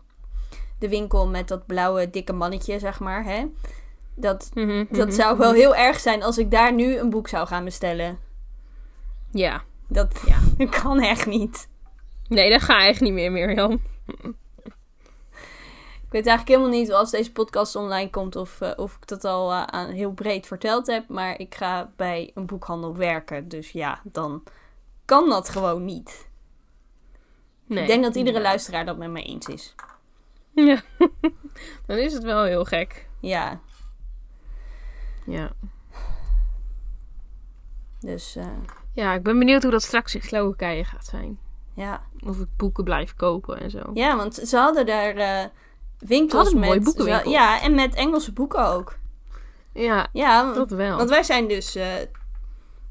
[0.78, 3.24] de winkel met dat blauwe dikke mannetje, zeg maar.
[3.24, 3.44] Hè?
[4.14, 5.16] Dat, Mhm, dat mhm.
[5.16, 8.18] zou wel heel erg zijn als ik daar nu een boek zou gaan bestellen.
[9.30, 9.62] Ja.
[9.88, 10.66] Dat, Ja.
[10.80, 11.68] kan echt niet.
[12.28, 13.72] Nee, dat gaat echt niet meer, Mirjam.
[16.04, 19.24] Ik weet eigenlijk helemaal niet als deze podcast online komt of, eh, of ik dat
[19.24, 21.08] al eh, aan, heel breed verteld heb.
[21.08, 23.48] Maar ik ga bij een boekhandel werken.
[23.48, 24.42] Dus ja, dan
[25.04, 26.28] kan dat gewoon niet.
[27.66, 27.80] Nee.
[27.82, 29.74] ik denk dat iedere luisteraar dat met mij eens is.
[30.70, 30.82] Ja.
[31.86, 33.08] dan is het wel heel gek.
[33.20, 33.60] Ja,
[35.26, 35.52] Ja.
[38.00, 38.46] dus eh,
[38.92, 41.38] Ja, ik ben benieuwd hoe dat straks in Slowakije gaat zijn.
[41.74, 42.02] ja.
[42.26, 43.90] Of ik boeken blijf kopen en zo.
[43.94, 45.44] Ja, want ze hadden daar eh,
[45.98, 46.84] winkels hadden met...
[46.84, 47.30] boekenwinkel.
[47.30, 48.98] Ja, en met Engelse boeken ook.
[49.72, 50.96] Ja, Ja, dat wel.
[50.96, 51.74] want wij zijn dus...
[51.74, 51.86] eh,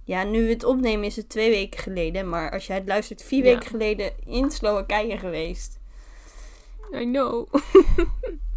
[0.06, 2.30] ja, nu het opnemen is het twee weken geleden.
[2.30, 3.52] Maar als jij het luistert, vier Ja.
[3.54, 5.80] weken geleden in Slowakije geweest.
[6.94, 7.48] I know.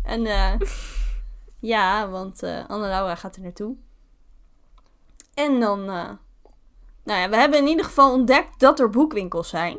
[0.03, 0.53] En eh,
[1.59, 3.75] ja, want eh Anne-Laura gaat er naartoe.
[5.35, 5.81] En dan...
[5.81, 6.11] eh,
[7.05, 9.79] nou ja, we hebben in ieder geval ontdekt dat er boekwinkels zijn.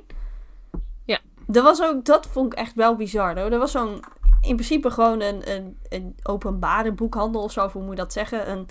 [1.06, 1.20] Ja.
[1.52, 3.40] Er was ook, dat vond ik echt wel bizar.
[3.40, 3.52] Hoor.
[3.52, 4.04] Er was zo'n,
[4.42, 8.14] in principe gewoon een, een, een openbare boekhandel of zo, of hoe moet je dat
[8.14, 8.52] zeggen?
[8.52, 8.68] Een,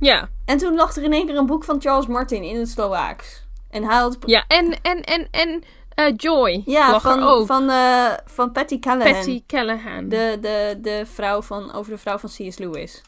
[0.00, 2.68] Ja, en toen lag er in één keer een boek van Charles Martin in het
[2.68, 3.46] Slovaaks.
[3.70, 4.18] En hij had...
[4.26, 4.44] ja.
[4.48, 5.62] En, en, en, en
[5.94, 7.46] eh, Joy Ja, van, ook.
[7.46, 9.12] van, eh, van Patty Callahan.
[9.12, 10.08] Patty Callahan.
[10.08, 12.58] De, de, de vrouw van, over de vrouw van C.S.
[12.58, 13.02] Lewis.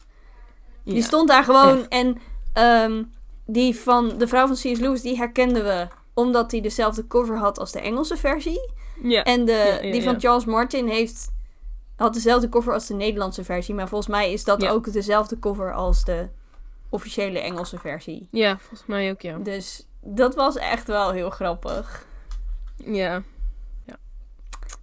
[0.83, 0.93] Ja.
[0.93, 1.87] Die stond daar gewoon Echt.
[1.87, 2.17] en
[2.53, 3.03] ehm,
[3.45, 4.79] die van de vrouw van C.S.
[4.79, 8.69] Lewis, die herkenden we omdat hij dezelfde cover had als de Engelse versie.
[9.03, 9.23] Ja.
[9.23, 10.19] En de, Ja, die van.
[10.19, 11.27] Charles Martin heeft,
[11.95, 13.75] had dezelfde cover als de Nederlandse versie.
[13.75, 16.27] Maar volgens mij is dat ook dezelfde cover als de
[16.89, 18.27] officiële Engelse versie.
[18.31, 19.37] ja, volgens mij ook, ja.
[19.37, 22.05] Dus dat was echt wel heel grappig.
[22.77, 23.23] Ja.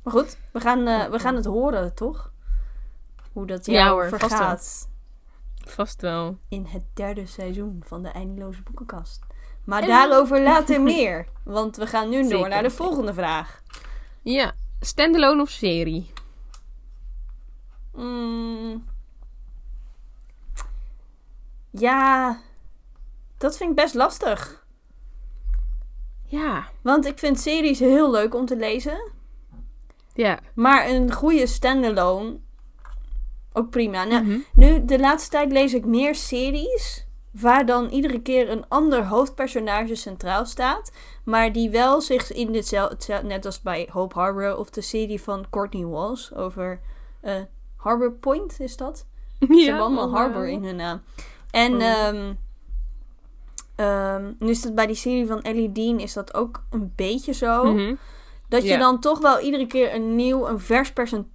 [0.03, 2.33] Maar goed, we gaan, eh, we gaan het horen, toch?
[3.33, 4.29] Hoe dat Ja jou hoor, vast wel.
[4.39, 4.89] vergaat
[5.57, 6.39] Vast wel.
[6.49, 9.23] in het derde seizoen van de Eindeloze Boekenkast.
[9.65, 11.27] Maar En- daarover later meer.
[11.45, 13.63] Want we gaan nu door naar de volgende vraag.
[14.23, 14.53] Ja.
[14.81, 16.13] Standalone of serie?
[17.93, 18.85] Mm.
[21.71, 22.39] Ja,
[23.39, 24.64] dat vind ik best lastig.
[26.35, 26.65] Ja.
[26.83, 29.11] Want ik vind series heel leuk om te lezen.
[30.15, 30.39] Ja.
[30.55, 32.37] Maar een goede standalone
[33.53, 34.05] ook prima.
[34.05, 34.39] Nou, Mhm.
[34.55, 37.07] Nu, de laatste tijd lees ik meer series.
[37.31, 40.93] Waar dan iedere keer een ander hoofdpersonage centraal staat.
[41.25, 43.21] Maar die wel zich in ditzelfde.
[43.23, 46.33] Net als bij Hope Harbor of de serie van Courtney Walsh.
[46.33, 46.81] Over
[47.21, 47.35] eh,
[47.77, 49.07] Harbor Point is dat?
[49.41, 51.03] Ze hebben allemaal Harbor in hun naam.
[51.51, 51.83] En Oh.
[51.83, 52.33] ehm,
[53.77, 57.33] ehm, nu is dat bij die serie van Ellie Dean is dat ook een beetje
[57.33, 57.65] zo.
[57.73, 57.95] Mhm.
[58.49, 61.27] Dat je dan toch wel iedere keer een nieuw, een vers percent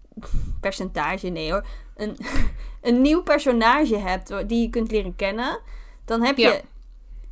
[0.61, 1.65] percentage, nee hoor.
[1.95, 2.17] Een,
[2.81, 5.59] een nieuw personage hebt die je kunt leren kennen.
[6.05, 6.59] Dan heb je, Ja.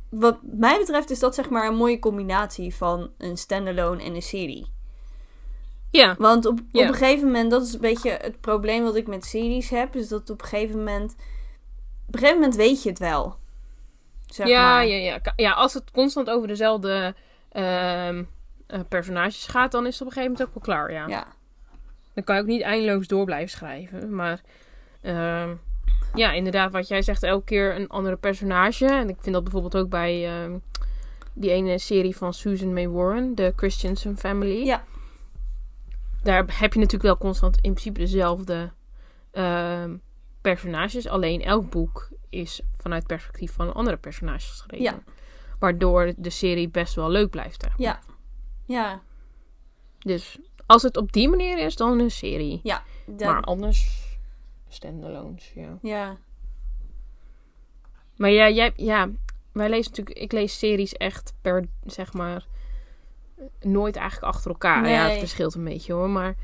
[0.08, 4.22] wat mij betreft, is dat zeg maar een mooie combinatie van een standalone en een
[4.22, 4.66] serie.
[5.90, 6.14] Ja.
[6.18, 6.82] Want op, Ja.
[6.82, 9.96] op een gegeven moment, dat is een beetje het probleem wat ik met series heb,
[9.96, 11.12] is dat op een gegeven moment,
[12.06, 13.36] op een gegeven moment weet je het wel.
[14.32, 14.86] Zeg ja, maar.
[14.86, 15.32] ja, ja.
[15.36, 17.14] Ja, als het constant over dezelfde
[17.52, 18.24] ehm,
[18.66, 21.06] eh, personages gaat, dan is het op een gegeven moment ook wel klaar, ja.
[21.06, 21.26] ja.
[22.14, 24.14] Dan kan je ook niet eindeloos door blijven schrijven.
[24.14, 24.40] Maar
[25.00, 25.54] ehm,
[26.14, 28.86] ja, inderdaad, wat jij zegt, elke keer een andere personage.
[28.86, 30.58] En ik vind dat bijvoorbeeld ook bij ehm,
[31.32, 34.64] die ene serie van Susan May Warren, de Christensen Family.
[34.64, 34.84] Ja.
[36.22, 38.70] Daar heb je natuurlijk wel constant in principe dezelfde
[40.40, 41.08] personages.
[41.08, 44.84] Alleen elk boek is vanuit het perspectief van een andere personage geschreven.
[44.84, 45.02] Ja.
[45.58, 47.62] Waardoor de serie best wel leuk blijft.
[47.62, 47.68] Hè.
[47.76, 48.00] Ja.
[48.64, 49.02] Ja.
[49.98, 52.60] Dus als het op die manier is, dan een serie.
[52.62, 52.82] Ja.
[53.18, 54.06] Maar anders
[54.68, 55.78] standalones, ja.
[55.82, 56.16] ja.
[58.16, 59.08] Maar ja, jij, ja,
[59.52, 62.46] wij lezen natuurlijk, ik lees series echt per, zeg maar,
[63.60, 64.88] nooit eigenlijk achter elkaar.
[64.88, 66.34] Ja, het verschilt een beetje hoor, maar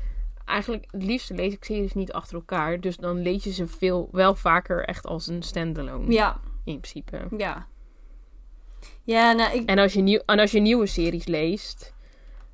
[0.45, 2.79] eigenlijk het liefste lees ik series niet achter elkaar.
[2.79, 6.39] Dus dan lees je ze veel, wel vaker echt als een standalone, Ja.
[6.63, 7.27] in principe.
[7.37, 7.67] Ja.
[9.03, 9.69] Ja, nou, ik...
[9.69, 11.93] En als je, nieuw, en als je nieuwe series leest,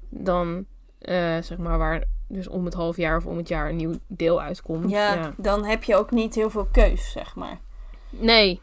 [0.10, 0.66] dan,
[1.00, 3.94] eh, zeg maar, waar dus om het half jaar of om het jaar een nieuw
[4.08, 4.90] deel uitkomt.
[4.90, 5.34] Ja, ja.
[5.38, 7.60] dan heb je ook niet heel veel keus, zeg maar.
[8.10, 8.62] Nee,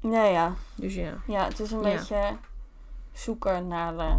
[0.00, 0.54] Nee, ja.
[0.74, 1.14] dus ja.
[1.26, 1.96] Ja, het is een Ja.
[1.96, 2.36] beetje
[3.12, 3.96] zoeken naar...
[3.98, 4.16] eh,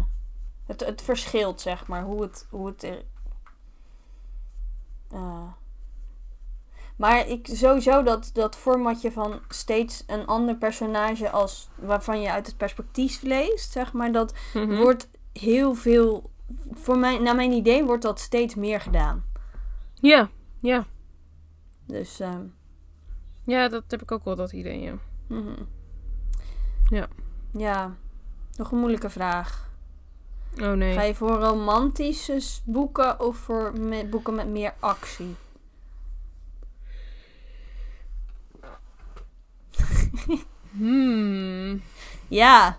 [0.66, 2.46] het, het verschilt, zeg maar, hoe het...
[2.50, 3.04] Hoe het er-
[5.10, 5.42] eh.
[6.96, 11.68] maar ik, sowieso dat, dat formatje van steeds een ander personage als...
[11.74, 14.12] Waarvan je uit het perspectief leest, zeg maar.
[14.12, 14.76] Dat Mhm.
[14.76, 16.30] wordt heel veel...
[16.72, 19.24] Voor mij, naar mijn idee wordt dat steeds meer gedaan.
[19.94, 20.86] Ja, ja.
[21.86, 22.20] Dus...
[22.20, 22.44] ehm,
[23.44, 24.94] Ja, dat heb ik ook wel, dat idee, ja.
[25.26, 25.62] Mhm.
[26.88, 27.06] Ja.
[27.52, 27.96] Ja,
[28.56, 29.70] nog een moeilijke vraag.
[30.60, 30.92] Oh nee.
[30.94, 35.36] Ga je voor romantische boeken of voor me- boeken met meer actie?
[40.70, 41.82] Hmm.
[42.28, 42.78] Ja,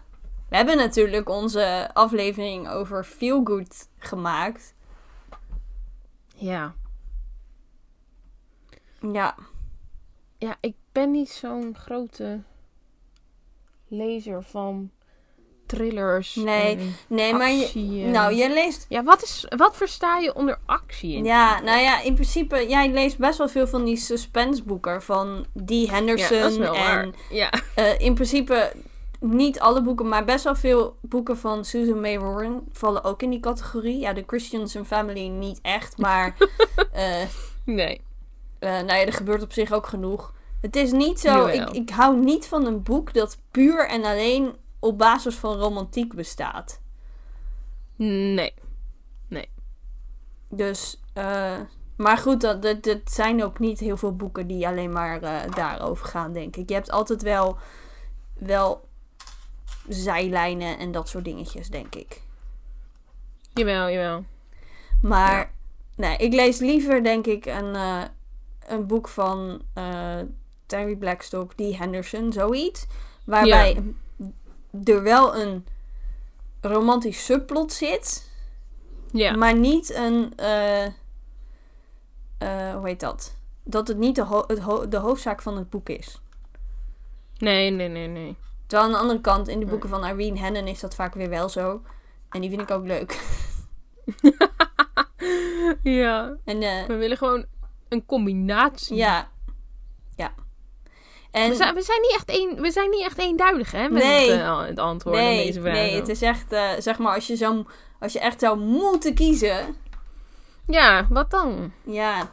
[0.50, 4.74] we hebben natuurlijk onze aflevering over Feel Good gemaakt.
[6.36, 6.74] Ja.
[9.12, 9.36] Ja,
[10.38, 12.42] Ja, ik ben niet zo'n grote
[13.88, 14.92] lezer van
[15.66, 16.36] thrillers.
[16.36, 18.86] Nee, nee, maar je, nou, je leest...
[18.90, 21.16] Ja, wat, is, wat versta je onder actie?
[21.16, 21.24] In?
[21.26, 25.86] Ja, nou ja, in principe, jij leest best wel veel van die suspenseboeken van Dee
[25.86, 26.40] Ja, Henderson.
[26.40, 27.14] dat is wel en.
[27.30, 27.50] Ja.
[27.76, 28.72] eh, in principe
[29.20, 33.30] niet alle boeken, maar best wel veel boeken van Susan May Warren vallen ook in
[33.30, 34.00] die categorie.
[34.00, 36.36] Ja, de Christians and Family niet echt, maar
[36.94, 37.22] eh,
[37.66, 38.02] Nee.
[38.60, 40.34] eh, nou ja, er gebeurt op zich ook genoeg.
[40.62, 44.56] Het is niet zo, ik, ik hou niet van een boek dat puur en alleen
[44.86, 46.82] op basis van romantiek bestaat.
[47.96, 48.54] Nee.
[50.50, 51.60] Dus, eh,
[51.98, 55.52] maar goed, dat, dat, dat zijn ook niet heel veel boeken die alleen maar eh,
[55.52, 56.70] daarover gaan, denk ik.
[56.70, 57.58] Je hebt altijd wel,
[58.34, 58.88] wel
[59.88, 62.22] zijlijnen en dat soort dingetjes, denk ik.
[63.54, 64.24] Jawel, jawel.
[65.02, 65.50] Maar Ja.
[65.96, 68.04] nee, ik lees liever, denk ik, een, eh,
[68.68, 69.62] een boek van
[70.66, 72.88] Terry Blackstock, die Henderson, zoiets.
[73.26, 73.84] Waarbij
[74.84, 75.66] er wel een
[76.62, 78.30] romantisch subplot zit,
[79.12, 79.36] Ja.
[79.36, 80.34] maar niet een.
[80.36, 80.92] eh, eh,
[82.76, 83.36] hoe heet dat?
[83.64, 86.20] Dat het niet de, ho- het ho- de hoofdzaak van het boek is.
[87.38, 88.36] Nee, nee, nee, nee.
[88.68, 89.70] Terwijl aan de andere kant, in de Nee.
[89.70, 91.82] boeken van Irene Hannon is dat vaak weer wel zo.
[92.30, 93.20] En die vind ik ook leuk.
[95.84, 96.36] ja.
[96.44, 97.46] En eh, We willen gewoon
[97.90, 98.96] een combinatie.
[98.96, 99.30] Ja.
[101.36, 103.90] En We zijn, we, zijn niet echt een, we zijn niet echt eenduidig, hè?
[103.90, 104.30] Met Nee.
[104.32, 105.74] het, eh, het antwoord aan nee, deze vraag.
[105.74, 107.66] nee, het is echt, eh, zeg maar, als je, zo,
[108.00, 109.76] als je echt zou moeten kiezen.
[110.68, 111.72] Ja, wat dan?
[111.84, 112.32] Ja.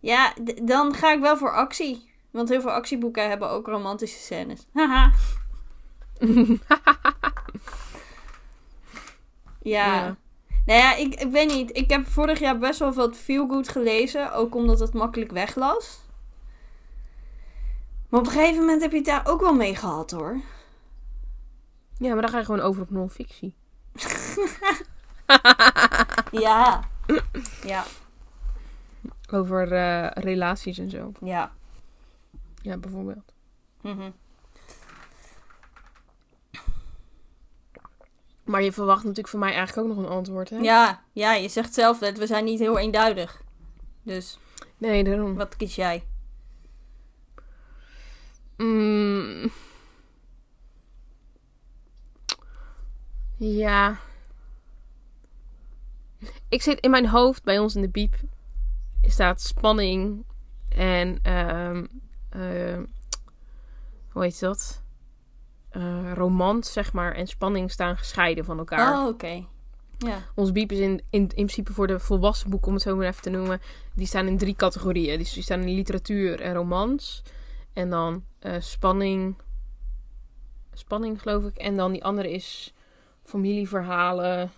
[0.00, 2.10] Ja, dan ga ik wel voor actie.
[2.30, 4.66] Want heel veel actieboeken hebben ook romantische scènes.
[4.74, 5.10] Haha.
[9.62, 9.86] ja.
[9.86, 10.16] Ja.
[10.66, 11.76] Nou ja, ik, ik weet niet.
[11.76, 14.32] Ik heb vorig jaar best wel wat feel-good gelezen.
[14.32, 16.06] Ook omdat het makkelijk weglas.
[18.08, 20.40] Maar op een gegeven moment heb je het daar ook wel mee gehad hoor.
[21.98, 23.54] Ja, maar dan ga je gewoon over op non-fictie.
[26.30, 26.80] Ja.
[27.64, 27.84] Ja.
[29.32, 31.12] Over eh, relaties en zo.
[31.20, 31.52] Ja.
[32.62, 33.32] Ja, bijvoorbeeld.
[33.80, 34.10] Mhm.
[38.44, 40.56] Maar je verwacht natuurlijk van mij eigenlijk ook nog een antwoord, hè?
[40.56, 43.42] Ja, ja, je zegt zelf net, we zijn niet heel eenduidig.
[44.02, 44.38] Dus,
[44.76, 45.34] Nee, daarom.
[45.34, 46.04] wat kies jij?
[48.58, 49.50] Mm.
[53.36, 53.98] Ja.
[56.48, 58.14] Ik zit in mijn hoofd, bij ons in de biep,
[59.02, 60.24] staat spanning
[60.68, 61.84] en ehm
[62.30, 62.84] ehm,
[64.08, 64.82] hoe heet dat?
[65.70, 69.02] Eh romans, zeg maar, en spanning staan gescheiden van elkaar.
[69.02, 69.44] Oh, oké.
[69.98, 70.22] Ja.
[70.34, 73.06] Ons biep is in, in, in principe voor de volwassen boeken, om het zo maar
[73.06, 73.60] even te noemen.
[73.94, 75.18] Die staan in drie categorieën.
[75.18, 77.22] Dus die staan in literatuur en romans.
[77.78, 79.36] En dan eh, spanning.
[80.72, 81.56] Spanning, geloof ik.
[81.56, 82.74] En dan die andere is
[83.22, 84.50] familieverhalen.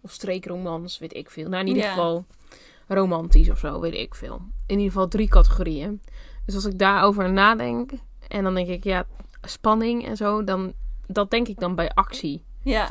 [0.00, 1.48] Of streekromans, weet ik veel.
[1.48, 2.24] Nou, in ieder geval
[2.88, 4.40] romantisch of zo, weet ik veel.
[4.66, 6.02] In ieder geval drie categorieën.
[6.46, 7.90] Dus als ik daarover nadenk.
[8.28, 9.06] En dan denk ik, ja,
[9.42, 10.44] spanning en zo.
[10.44, 10.72] Dan,
[11.06, 12.44] dat denk ik dan bij actie.
[12.62, 12.90] Ja.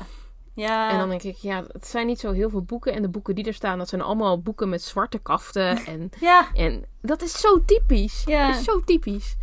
[0.53, 0.91] Ja.
[0.91, 2.93] En dan denk ik, ja, het zijn niet zo heel veel boeken.
[2.93, 5.85] En de boeken die er staan, dat zijn allemaal boeken met zwarte kaften.
[5.85, 6.53] En, Ja.
[6.53, 8.23] en dat is zo typisch.
[8.25, 8.47] Ja.
[8.47, 9.35] Dat is zo typisch.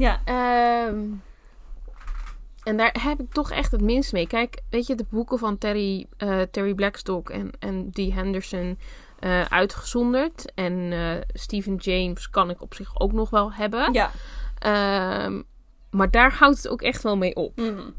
[0.00, 0.20] Ja.
[0.24, 1.04] Ehm,
[2.62, 4.26] en daar heb ik toch echt het minst mee.
[4.26, 8.78] Kijk, weet je, de boeken van Terry, eh, Terry Blackstock en, en Dee Henderson
[9.18, 10.52] eh, uitgezonderd.
[10.54, 13.92] En eh, Stephen James kan ik op zich ook nog wel hebben.
[13.92, 14.10] Ja.
[14.58, 15.42] Ehm,
[15.90, 17.90] maar daar houdt het ook echt wel mee op Mhm.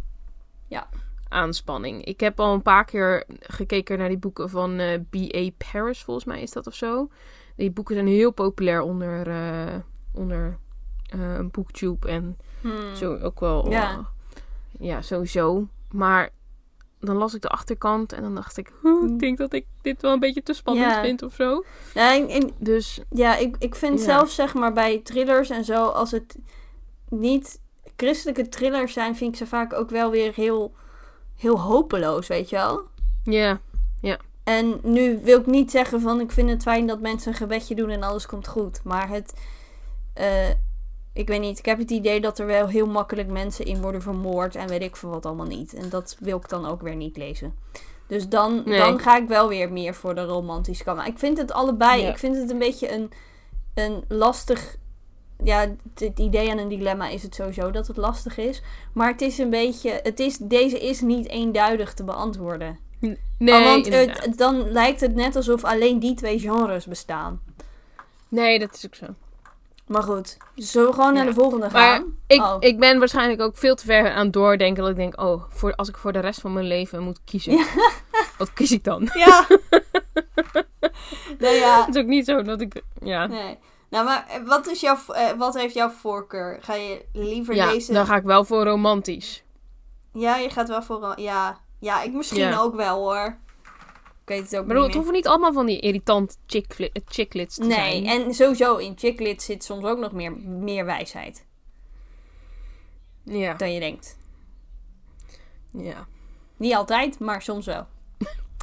[1.27, 2.05] aanspanning.
[2.05, 4.75] Ik heb al een paar keer gekeken naar die boeken van
[5.09, 5.49] B.A.
[5.71, 7.09] Paris, volgens mij is dat of zo.
[7.55, 9.27] Die boeken zijn heel populair onder,
[10.13, 10.57] onder
[11.11, 12.95] eh BookTube en Hmm.
[12.95, 13.69] zo ook wel.
[13.69, 13.91] Ja.
[13.91, 13.97] eh,
[14.79, 15.67] ja, sowieso.
[15.91, 16.29] Maar
[16.99, 20.01] dan las ik de achterkant en dan dacht ik, "Oeh, ik denk dat ik dit
[20.01, 21.01] wel een beetje te spannend Ja.
[21.01, 21.63] vind of zo.
[21.93, 24.05] Ja, en- en- Dus ja, ik, ik vind Ja.
[24.05, 26.35] zelf zeg maar bij thrillers en zo, als het
[27.09, 27.59] niet
[27.97, 30.73] christelijke thrillers zijn, vind ik ze vaak ook wel weer heel,
[31.35, 32.81] heel hopeloos, weet je wel?
[33.23, 33.59] ja,
[34.43, 37.75] En nu wil ik niet zeggen van ik vind het fijn dat mensen een gebedje
[37.75, 38.83] doen en alles komt goed.
[38.83, 39.33] Maar het,
[40.13, 40.49] eh,
[41.13, 44.01] ik weet niet, ik heb het idee dat er wel heel makkelijk mensen in worden
[44.01, 45.73] vermoord en weet ik veel wat allemaal niet.
[45.73, 47.53] En dat wil ik dan ook weer niet lezen.
[48.07, 48.79] Dus dan, Nee.
[48.79, 50.97] dan ga ik wel weer meer voor de romantische kant.
[50.97, 52.09] Maar ik vind het allebei, Ja.
[52.09, 53.11] ik vind het een beetje een,
[53.73, 54.75] een lastig...
[55.43, 58.61] Ja, het, idee aan een dilemma is het sowieso dat het lastig is.
[58.93, 62.79] Maar het is een beetje, het is, deze is niet eenduidig te beantwoorden.
[62.99, 63.17] nee,
[63.59, 67.41] Oh, want het, dan lijkt het net alsof alleen die twee genres bestaan.
[68.27, 69.05] nee, dat is ook zo.
[69.91, 71.29] Maar goed, zullen we gewoon naar Ja.
[71.29, 72.17] de volgende Maar gaan?
[72.27, 72.55] ik, Oh.
[72.59, 74.81] ik ben waarschijnlijk ook veel te ver aan het doordenken.
[74.81, 77.65] Dat ik denk, oh, voor, als ik voor de rest van mijn leven moet kiezen.
[78.37, 79.09] Wat kies ik dan?
[79.13, 79.47] Ja.
[81.39, 81.85] nee, ja.
[81.85, 82.81] Het is ook niet zo dat ik...
[83.01, 83.25] Ja.
[83.27, 83.57] Nee.
[83.89, 86.57] Nou, maar eh, wat, is jouw, eh, wat heeft jouw voorkeur?
[86.61, 87.93] Ga je liever Ja, lezen?
[87.93, 89.43] dan ga ik wel voor romantisch.
[90.13, 91.13] Ja, je gaat wel voor...
[91.19, 92.59] Ja, ja ik misschien Ja.
[92.59, 93.37] ook wel hoor.
[94.31, 98.03] Weet het ook bedoel, het hoeven niet allemaal van die irritant chick, chicklits te Nee,
[98.05, 98.05] zijn.
[98.05, 101.45] en sowieso in chicklit zit soms ook nog meer, meer wijsheid
[103.23, 104.17] Ja, dan je denkt.
[105.71, 106.07] ja.
[106.57, 107.87] Niet altijd, maar soms wel.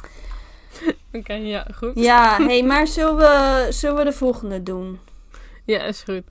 [1.13, 1.91] Oké, ja, goed.
[1.99, 4.99] Ja, hé, hey, maar zullen we, zullen we de volgende doen?
[5.65, 6.23] Ja, is goed.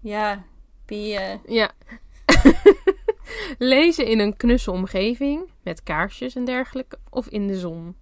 [0.00, 0.44] Ja,
[0.86, 1.16] wie...
[1.18, 1.70] eh, Ja.
[3.58, 7.96] Lezen in een knusse omgeving, met kaarsjes en dergelijke, of in de zon.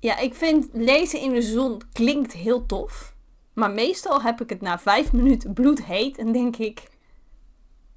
[0.00, 3.14] Ja, ik vind lezen in de zon klinkt heel tof.
[3.52, 6.88] Maar meestal heb ik het na vijf minuten bloedheet en denk ik...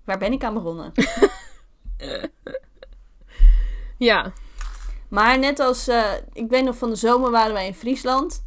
[0.06, 0.92] Waar ben ik aan begonnen?
[3.98, 4.34] Ja,
[5.10, 5.88] Maar net als...
[5.88, 8.46] eh, ik weet nog van de zomer waren wij in Friesland.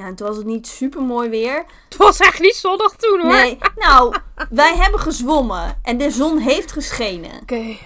[0.00, 1.64] Ja, en toen was het niet super mooi weer.
[1.88, 3.32] het was echt niet zondag toen hoor.
[3.32, 4.14] Nee, nou,
[4.50, 5.78] wij hebben gezwommen.
[5.82, 7.40] En de zon heeft geschenen.
[7.42, 7.76] Oké,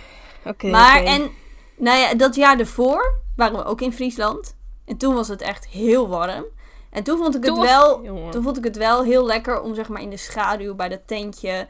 [0.45, 0.67] oké.
[0.67, 1.31] Maar, en...
[1.77, 4.57] Nou ja, dat jaar ervoor waren we ook in Friesland.
[4.85, 6.45] En toen was het echt heel warm.
[6.91, 8.03] En toen vond ik het Toen wel...
[8.31, 11.07] Toen vond ik het wel heel lekker om zeg maar in de schaduw bij dat
[11.07, 11.69] tentje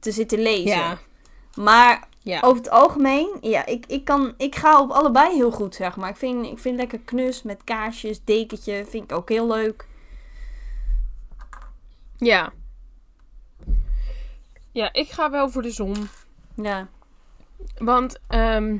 [0.00, 0.76] te zitten lezen.
[0.76, 0.98] Ja,
[1.54, 2.40] Maar ja.
[2.40, 6.08] over het algemeen, ja, ik, ik, kan, ik ga op allebei heel goed, zeg maar.
[6.08, 9.86] Ik vind, ik vind lekker knus met kaarsjes, dekentje, vind ik ook heel leuk.
[12.16, 12.52] Ja.
[14.72, 15.94] Ja, ik ga wel voor de zon.
[16.54, 16.88] Ja,
[17.78, 18.76] Want, ehm,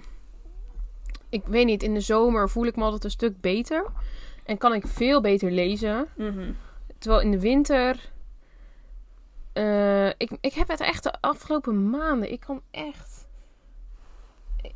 [1.28, 3.84] ik weet niet, in de zomer voel ik me altijd een stuk beter.
[4.44, 6.08] En kan ik veel beter lezen.
[6.16, 6.52] mhm.
[6.98, 8.10] Terwijl in de winter.
[9.52, 12.32] eh, ik, ik heb het echt de afgelopen maanden.
[12.32, 13.11] Ik kan echt.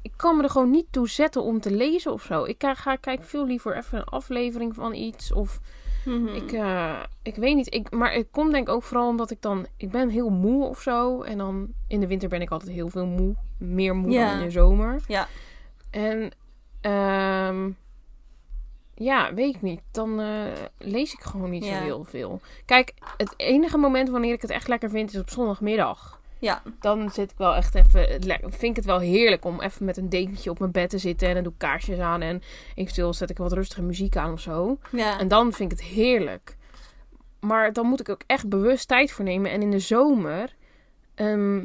[0.03, 2.44] Ik kan me er gewoon niet toe zetten om te lezen of zo.
[2.44, 5.33] Ik ga, kijk veel liever even een aflevering van iets.
[5.33, 5.61] Of
[6.05, 6.27] Mhm.
[6.35, 7.75] ik, eh, ik weet niet.
[7.75, 9.66] Ik, maar het komt denk ik ook vooral omdat ik dan.
[9.77, 11.22] Ik ben heel moe of zo.
[11.22, 13.35] En dan in de winter ben ik altijd heel veel moe.
[13.59, 15.01] Meer moe dan in de zomer.
[15.07, 15.29] Ja.
[15.90, 16.31] En.
[16.81, 17.70] ehm,
[18.94, 19.81] ja, weet ik niet.
[19.90, 21.77] Dan eh, lees ik gewoon niet Ja.
[21.79, 22.40] zo heel veel.
[22.64, 26.20] Kijk, het enige moment wanneer ik het echt lekker vind is op zondagmiddag.
[26.38, 26.62] Ja.
[26.81, 28.22] Dan zit ik wel echt even.
[28.40, 31.29] Vind ik het wel heerlijk om even met een dekentje op mijn bed te zitten.
[31.29, 32.22] En dan doe ik kaarsjes aan.
[32.22, 32.42] En
[32.75, 34.79] eventueel zet ik wat rustige muziek aan of zo.
[34.92, 35.18] ja.
[35.18, 36.57] En dan vind ik het heerlijk.
[37.40, 39.51] Maar dan moet ik ook echt bewust tijd voor nemen.
[39.51, 40.55] En in de zomer
[41.14, 41.64] ehm,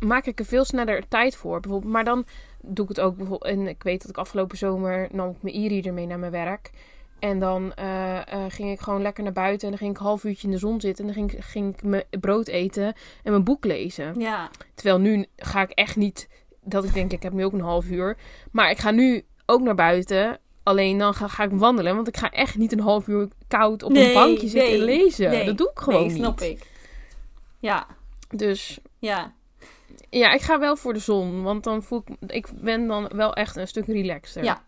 [0.00, 1.60] maak ik er veel sneller tijd voor.
[1.60, 2.26] Bijvoorbeeld, maar dan
[2.60, 3.50] doe ik het ook bijvoorbeeld.
[3.52, 6.70] En ik weet dat ik afgelopen zomer nam ik mijn e-reader mee naar mijn werk.
[7.24, 9.62] En dan eh, eh, ging ik gewoon lekker naar buiten.
[9.64, 11.08] En dan ging ik een half uurtje in de zon zitten.
[11.08, 12.84] En dan ging, ik- ging ik mijn brood eten
[13.22, 14.20] en mijn boek lezen.
[14.20, 14.50] ja.
[14.74, 16.28] Terwijl nu ga ik echt niet
[16.62, 18.16] dat ik denk, ik heb nu ook een half uur.
[18.52, 20.38] Maar ik ga nu ook naar buiten.
[20.62, 21.94] Alleen dan ga, ga ik wandelen.
[21.94, 24.84] Want ik ga echt niet een half uur koud op Nee, een bankje zitten en
[24.84, 25.30] nee, lezen.
[25.30, 25.44] nee.
[25.46, 26.50] Dat doe ik gewoon nee, snap niet.
[26.50, 26.66] ik.
[27.58, 27.86] Ja,
[28.28, 29.32] Dus ja.
[30.10, 31.42] ja, ik ga wel voor de zon.
[31.42, 34.44] Want dan voel ik, ik ben dan wel echt een stuk relaxter.
[34.44, 34.62] Ja.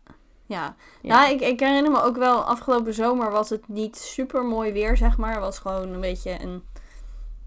[0.47, 1.21] Ja, Ja.
[1.21, 4.97] Nou, ik, ik herinner me ook wel, afgelopen zomer was het niet super mooi weer,
[4.97, 5.31] zeg maar.
[5.33, 6.65] Het was gewoon een beetje een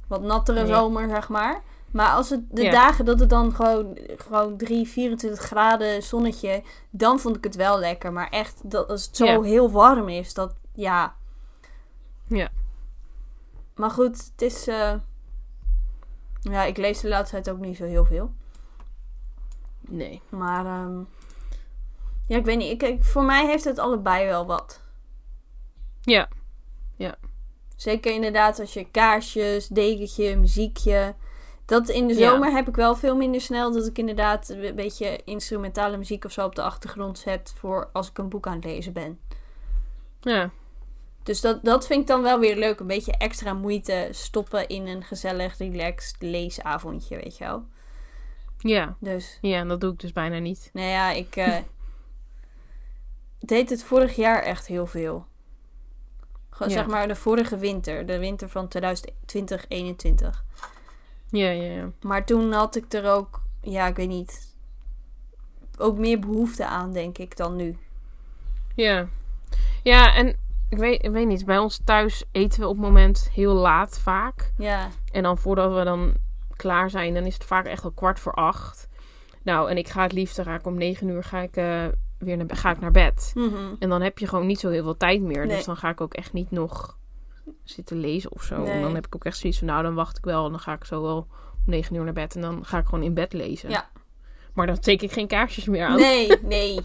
[0.07, 1.62] wat nattere zomer, zeg maar.
[1.91, 2.71] Maar als het de Ja.
[2.71, 7.79] dagen dat het dan gewoon, gewoon 3, 24 graden zonnetje, dan vond ik het wel
[7.79, 8.13] lekker.
[8.13, 9.41] Maar echt, dat als het zo Ja.
[9.41, 11.15] heel warm is, dat ja.
[12.27, 12.49] Ja.
[13.75, 14.67] Maar goed, het is.
[14.67, 14.93] eh,
[16.41, 18.31] ja, ik lees de laatste tijd ook niet zo heel veel.
[19.81, 20.21] Nee.
[20.29, 20.99] Maar ehm,
[22.30, 22.72] ja, ik weet niet.
[22.72, 24.82] Ik, ik- voor mij heeft het allebei wel wat.
[26.02, 26.28] Ja.
[27.76, 31.15] Zeker inderdaad als je kaarsjes, dekentje, muziekje.
[31.65, 32.30] Dat in de Ja.
[32.30, 36.32] zomer heb ik wel veel minder snel dat ik inderdaad een beetje instrumentale muziek of
[36.32, 39.20] zo op de achtergrond zet voor als ik een boek aan het lezen ben.
[40.22, 40.50] Ja.
[41.24, 42.80] Dus dat, dat vind ik dan wel weer leuk.
[42.80, 47.63] Een beetje extra moeite stoppen in een gezellig, relaxed leesavondje, weet je wel.
[48.58, 48.96] Ja.
[49.00, 50.70] Dus, Ja, dat doe ik dus bijna niet.
[50.74, 51.56] nou ja, ik eh,
[53.39, 55.25] deed het vorig jaar echt heel veel.
[56.49, 56.80] Gewoon Ja.
[56.80, 60.43] zeg maar de vorige winter, de winter van 2020-21.
[61.30, 61.92] Ja, ja, ja.
[62.02, 64.56] Maar toen had ik er ook, ja, ik weet niet,
[65.77, 67.77] ook meer behoefte aan, denk ik, dan nu.
[68.75, 69.08] Ja.
[69.83, 70.27] Ja, en
[70.69, 71.46] ik weet, ik weet niet.
[71.46, 74.52] Bij ons thuis eten we op het moment heel laat vaak.
[74.58, 76.13] Ja, En dan voordat we dan
[76.56, 78.87] klaar zijn, dan is het vaak echt al kwart voor acht.
[79.42, 81.85] Nou, en ik ga het liefst, ik om negen uur ga ik, eh,
[82.20, 83.32] weer naar, ga ik naar bed.
[83.36, 83.74] mhm.
[83.80, 85.46] En dan heb je gewoon niet zo heel veel tijd meer.
[85.46, 85.56] Nee.
[85.56, 86.98] Dus dan ga ik ook echt niet nog
[87.63, 88.58] zitten lezen of zo.
[88.62, 88.72] Nee.
[88.72, 90.46] En dan heb ik ook echt zoiets van, nou, dan wacht ik wel.
[90.46, 91.28] En dan ga ik zo wel om
[91.65, 92.36] negen uur naar bed.
[92.36, 93.70] En dan ga ik gewoon in bed lezen.
[93.70, 93.90] Ja.
[94.54, 95.96] Maar dan steek ik geen kaarsjes meer aan.
[96.00, 96.80] nee, nee.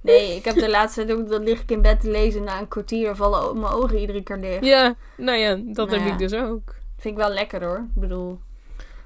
[0.00, 2.60] Nee, ik heb de laatste tijd ook, dan lig ik in bed te lezen na
[2.60, 4.64] een kwartier vallen mijn ogen iedere keer dicht.
[4.64, 6.12] Ja, nou ja, dat Nou heb ja.
[6.12, 6.74] ik dus ook.
[6.96, 7.76] Vind ik wel lekker hoor.
[7.94, 8.40] Ik bedoel,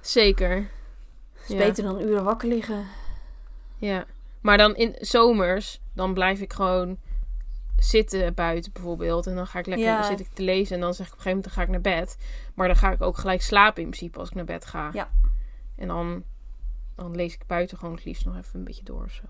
[0.01, 0.51] Zeker.
[1.33, 1.57] het is Ja.
[1.57, 2.85] beter dan uren wakker liggen.
[3.77, 4.05] Ja.
[4.41, 6.99] Maar dan in zomers, dan blijf ik gewoon
[7.79, 9.27] zitten buiten bijvoorbeeld.
[9.27, 10.03] En dan ga ik lekker Ja.
[10.03, 10.75] zit ik te lezen.
[10.75, 12.17] En dan zeg ik op een gegeven moment, dan ga ik naar bed.
[12.55, 14.91] Maar dan ga ik ook gelijk slapen in principe als ik naar bed ga.
[14.93, 15.11] Ja.
[15.77, 16.25] En dan,
[16.95, 19.23] dan lees ik buiten gewoon het liefst nog even een beetje door of zo.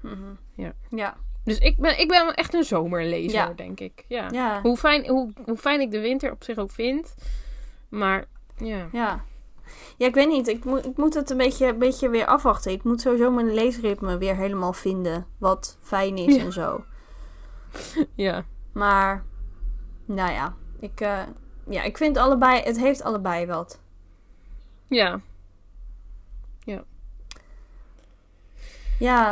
[0.00, 0.34] Mhm.
[0.54, 0.72] Ja.
[0.88, 1.16] Ja.
[1.44, 3.52] Dus ik ben, ik ben echt een zomerlezer, Ja.
[3.56, 4.04] denk ik.
[4.08, 4.28] Ja.
[4.30, 4.60] Ja.
[4.62, 7.14] Hoe, fijn, hoe, hoe fijn ik de winter op zich ook vind.
[7.88, 8.24] Maar
[8.56, 8.88] ja.
[8.92, 9.24] Ja.
[9.96, 10.48] Ja, ik weet niet.
[10.48, 12.72] Ik moet, ik moet het een beetje, een beetje weer afwachten.
[12.72, 15.26] Ik moet sowieso mijn leesritme weer helemaal vinden.
[15.38, 16.42] Wat fijn is Ja.
[16.44, 16.84] en zo.
[18.14, 18.44] Ja.
[18.72, 19.24] Maar,
[20.04, 20.54] nou ja.
[20.80, 21.18] Ik, eh,
[21.68, 23.80] ja, ik vind allebei, het heeft allebei wat.
[24.88, 25.20] Ja.
[26.64, 26.84] Ja.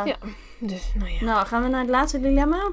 [0.05, 0.17] Ja.
[0.59, 1.23] Dus, nou ja.
[1.23, 2.71] Nou, gaan we naar het laatste dilemma?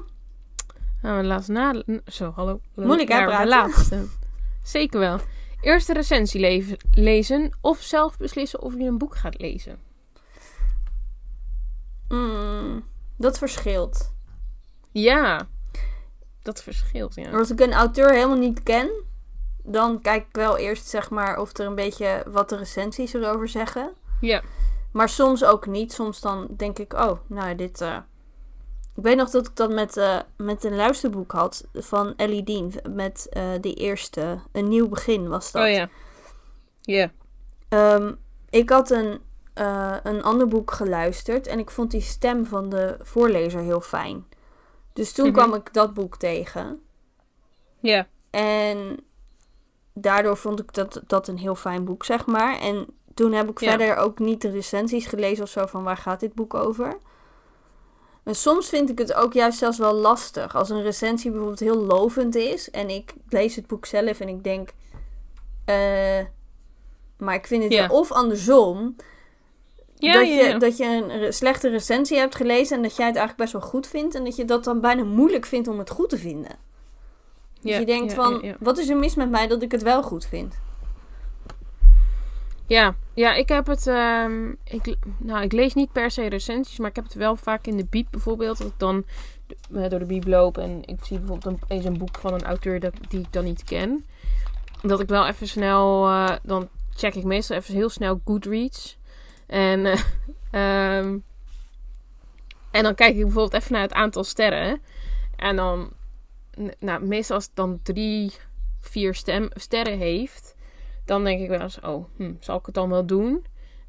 [1.01, 1.83] Gaan we laatst na...
[2.05, 2.59] Zo, hallo.
[2.75, 3.47] Moeilijk, hè, praten?
[3.47, 4.05] laatste.
[4.63, 5.19] Zeker wel.
[5.61, 9.79] Eerst de recensie le- lezen of zelf beslissen of je een boek gaat lezen.
[12.09, 12.83] Mm,
[13.17, 14.13] dat verschilt.
[14.91, 15.47] Ja.
[16.41, 17.31] Dat verschilt, ja.
[17.31, 18.89] Als ik een auteur helemaal niet ken,
[19.63, 23.47] dan kijk ik wel eerst zeg maar of er een beetje wat de recensies erover
[23.47, 23.93] zeggen.
[24.21, 24.41] Ja.
[24.91, 25.93] Maar soms ook niet.
[25.93, 27.81] Soms dan denk ik, oh, nou dit.
[27.81, 27.97] eh,
[28.95, 32.73] Ik weet nog dat ik dat met, eh, met een luisterboek had van Ellie Dean.
[32.89, 35.63] Met eh de eerste, Een Nieuw Begin was dat.
[35.63, 35.89] Oh ja.
[36.81, 37.11] Ja.
[37.69, 38.13] Ehm,
[38.49, 39.19] ik had een,
[39.53, 44.25] eh, een ander boek geluisterd en ik vond die stem van de voorlezer heel fijn.
[44.93, 45.33] Dus toen Mhm.
[45.35, 46.81] kwam ik dat boek tegen.
[47.79, 48.07] Ja.
[48.29, 48.97] En
[49.93, 52.59] daardoor vond ik dat, dat een heel fijn boek, zeg maar.
[52.59, 56.19] En toen heb ik verder ook niet de recensies gelezen of zo van waar gaat
[56.19, 56.97] dit boek over.
[58.23, 60.55] En soms vind ik het ook juist zelfs wel lastig.
[60.55, 64.43] Als een recensie bijvoorbeeld heel lovend is en ik lees het boek zelf en ik
[64.43, 64.69] denk...
[65.65, 66.19] eh,
[67.17, 67.87] maar ik vind het Ja.
[67.87, 68.95] wel- of andersom.
[69.95, 73.15] Ja, dat, ja, je, dat je een slechte recensie hebt gelezen en dat jij het
[73.15, 74.15] eigenlijk best wel goed vindt.
[74.15, 76.55] En dat je dat dan bijna moeilijk vindt om het goed te vinden.
[77.61, 80.25] Dus je denkt van, wat is er mis met mij dat ik het wel goed
[80.25, 80.55] vind?
[82.71, 83.87] Ja, ja, ik heb het.
[83.87, 87.67] ehm, ik, nou, ik lees niet per se recensies, maar ik heb het wel vaak
[87.67, 88.57] in de bieb bijvoorbeeld.
[88.57, 89.05] Dat ik dan
[89.75, 92.43] eh, door de bieb loop en ik zie bijvoorbeeld een, eens een boek van een
[92.43, 94.05] auteur dat, die ik dan niet ken.
[94.81, 96.07] Dat ik wel even snel.
[96.07, 98.97] eh, dan check ik meestal even heel snel Goodreads.
[99.47, 99.99] En, eh,
[100.97, 101.17] ehm,
[102.71, 104.81] en dan kijk ik bijvoorbeeld even naar het aantal sterren.
[105.35, 105.91] En dan.
[106.79, 108.31] Nou, meestal als het dan drie,
[108.79, 110.55] vier stem, sterren heeft
[111.05, 113.45] dan denk ik wel eens, oh, hm, zal ik het dan wel doen?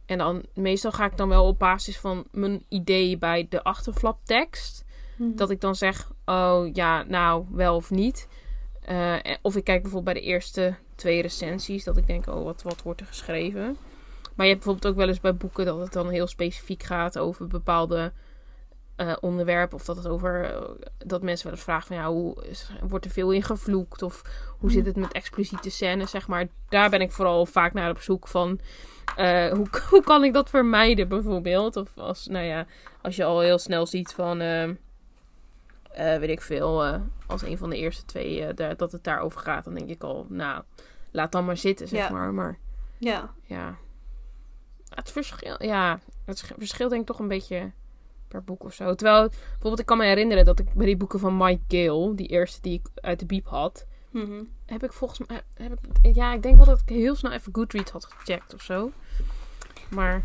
[0.07, 4.85] En dan, meestal ga ik dan wel op basis van mijn idee bij de achterflaptekst.
[5.17, 8.29] Dat ik dan zeg, oh ja, nou, wel of niet.
[8.81, 12.63] Eh, of ik kijk bijvoorbeeld bij de eerste twee recensies, dat ik denk, oh, wat,
[12.63, 13.77] wat wordt er geschreven?
[14.35, 17.19] Maar je hebt bijvoorbeeld ook wel eens bij boeken dat het dan heel specifiek gaat
[17.19, 18.13] over bepaalde
[18.97, 19.77] eh, onderwerpen.
[19.79, 20.63] Of dat het over, eh,
[20.99, 24.03] dat mensen wel eens vragen van, ja, hoe is- wordt er veel in gevloekt?
[24.03, 24.23] Of
[24.59, 26.47] hoe zit het met expliciete scènes, zeg maar.
[26.69, 28.61] Daar ben ik vooral vaak naar op zoek van...
[29.17, 31.77] eh, hoe, hoe kan ik dat vermijden, bijvoorbeeld?
[31.77, 32.67] Of als, nou ja,
[33.03, 34.39] als je al heel snel ziet van...
[35.95, 39.65] weet ik veel, als een van de eerste twee daar, dat het daarover gaat...
[39.65, 40.63] dan denk ik al, nou,
[41.11, 42.11] laat dan maar zitten, zeg Ja.
[42.11, 42.33] maar.
[42.35, 42.59] Maar
[42.99, 43.31] Ja.
[43.45, 43.77] ja,
[44.89, 47.71] het verschil, ja, het sch- verschilt denk ik toch een beetje
[48.33, 48.95] per boek of zo.
[48.95, 52.27] Terwijl, bijvoorbeeld, ik kan me herinneren dat ik bij die boeken van Mike Gale, die
[52.27, 54.43] eerste die ik uit de biep had, Mhm.
[54.67, 55.73] heb ik volgens mij, heb
[56.03, 58.91] ik, ja, ik denk wel dat ik heel snel even Goodreads had gecheckt of zo.
[59.91, 60.25] Maar,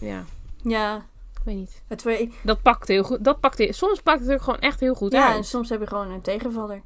[0.00, 0.24] ja,
[0.62, 0.96] Ja.
[1.34, 1.82] ik weet niet.
[1.86, 3.24] Het, we- Dat pakt heel goed.
[3.24, 5.46] Dat pakt, soms pakt het ook gewoon echt heel goed ja, en uit.
[5.46, 6.82] soms heb je gewoon een tegenvaller.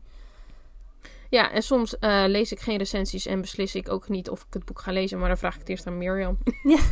[1.28, 4.46] Ja, en soms eh, lees ik geen recensies en beslis ik ook niet of ik
[4.54, 5.18] het boek ga lezen.
[5.18, 6.38] Maar dan vraag ik het eerst aan Mirjam.
[6.62, 6.78] Ja.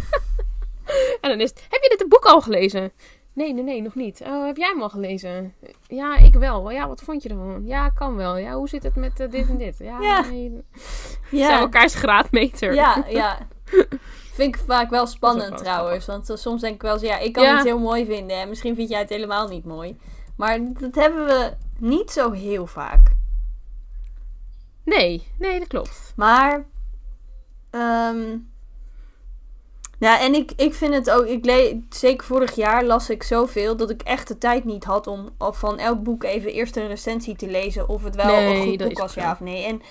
[1.21, 2.93] en dan is het, heb je dit boek al gelezen?
[3.33, 4.21] Nee, nee, nee, nog niet.
[4.27, 5.55] Oh, heb jij hem al gelezen?
[5.87, 6.71] Ja, ik wel.
[6.71, 7.67] Ja, wat vond je ervan?
[7.67, 8.37] Ja, kan wel.
[8.37, 9.79] Ja, hoe zit het met eh, dit en dit?
[9.79, 10.21] Ja, Ja.
[10.21, 10.63] nee.
[11.31, 11.47] Ja.
[11.47, 12.75] zijn elkaars graadmeter.
[12.75, 13.39] Ja, ja.
[14.33, 16.07] Vind ik vaak wel spannend wel trouwens.
[16.07, 17.55] Want eh, soms denk ik wel eens, ja, ik kan Ja.
[17.57, 18.37] het heel mooi vinden.
[18.37, 19.97] En misschien vind jij het helemaal niet mooi.
[20.37, 23.11] Maar dat hebben we niet zo heel vaak.
[24.85, 26.13] Nee, nee, dat klopt.
[26.17, 26.65] Maar.
[27.71, 28.37] ehm
[29.99, 31.27] ja, en ik, ik vind het ook.
[31.27, 35.07] Ik le zeker vorig jaar las ik zoveel dat ik echt de tijd niet had
[35.07, 37.89] om of van elk boek even eerst een recensie te lezen.
[37.89, 39.65] Of het wel Nee, een goed boek was, ja of nee.
[39.65, 39.83] En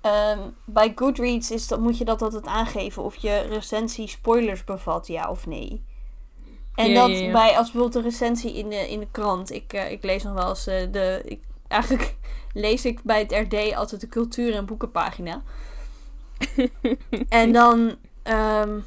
[0.00, 5.06] ehm, bij Goodreads is dat, moet je dat altijd aangeven of je recensie spoilers bevat,
[5.06, 5.82] ja of nee.
[6.74, 9.52] En Ja, dat bij, als bijvoorbeeld een recensie in de, in de krant.
[9.52, 11.22] Ik, eh, ik lees nog wel eens eh, de...
[11.24, 12.14] Ik, eigenlijk
[12.52, 15.42] lees ik bij het RD altijd de cultuur- en boekenpagina.
[17.28, 17.96] en dan...
[18.22, 18.78] ehm,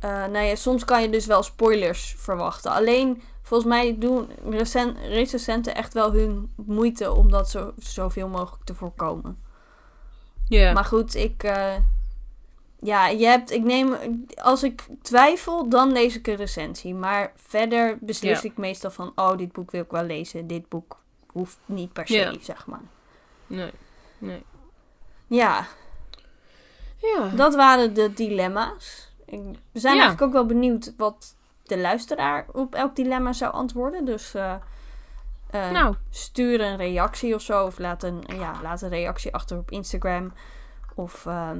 [0.00, 2.70] eh, nou ja, soms kan je dus wel spoilers verwachten.
[2.70, 8.64] Alleen, volgens mij doen recen recensenten echt wel hun moeite om dat zo, zoveel mogelijk
[8.64, 9.38] te voorkomen.
[10.48, 10.72] Ja.
[10.72, 11.42] Maar goed, ik.
[11.42, 11.74] eh,
[12.80, 13.50] ja, je hebt.
[13.50, 13.96] Ik neem.
[14.42, 16.94] Als ik twijfel, dan lees ik een recensie.
[16.94, 19.12] Maar verder beslis ik meestal van.
[19.14, 20.46] Oh, dit boek wil ik wel lezen.
[20.46, 20.96] Dit boek
[21.32, 22.32] hoeft niet per se, Ja.
[22.40, 22.80] zeg maar.
[23.46, 23.70] Nee.
[24.18, 24.42] Nee.
[25.26, 25.66] Ja,
[26.96, 27.28] Ja.
[27.28, 29.07] dat waren de dilemma's.
[29.30, 29.40] Ik,
[29.72, 30.00] we zijn Ja.
[30.00, 34.04] eigenlijk ook wel benieuwd wat de luisteraar op elk dilemma zou antwoorden.
[34.04, 34.34] Dus.
[34.34, 34.54] eh,
[35.50, 37.64] eh, nou, stuur een reactie of zo.
[37.66, 40.32] Of laat een, ja, laat een reactie achter op Instagram.
[40.94, 41.58] Of ehm,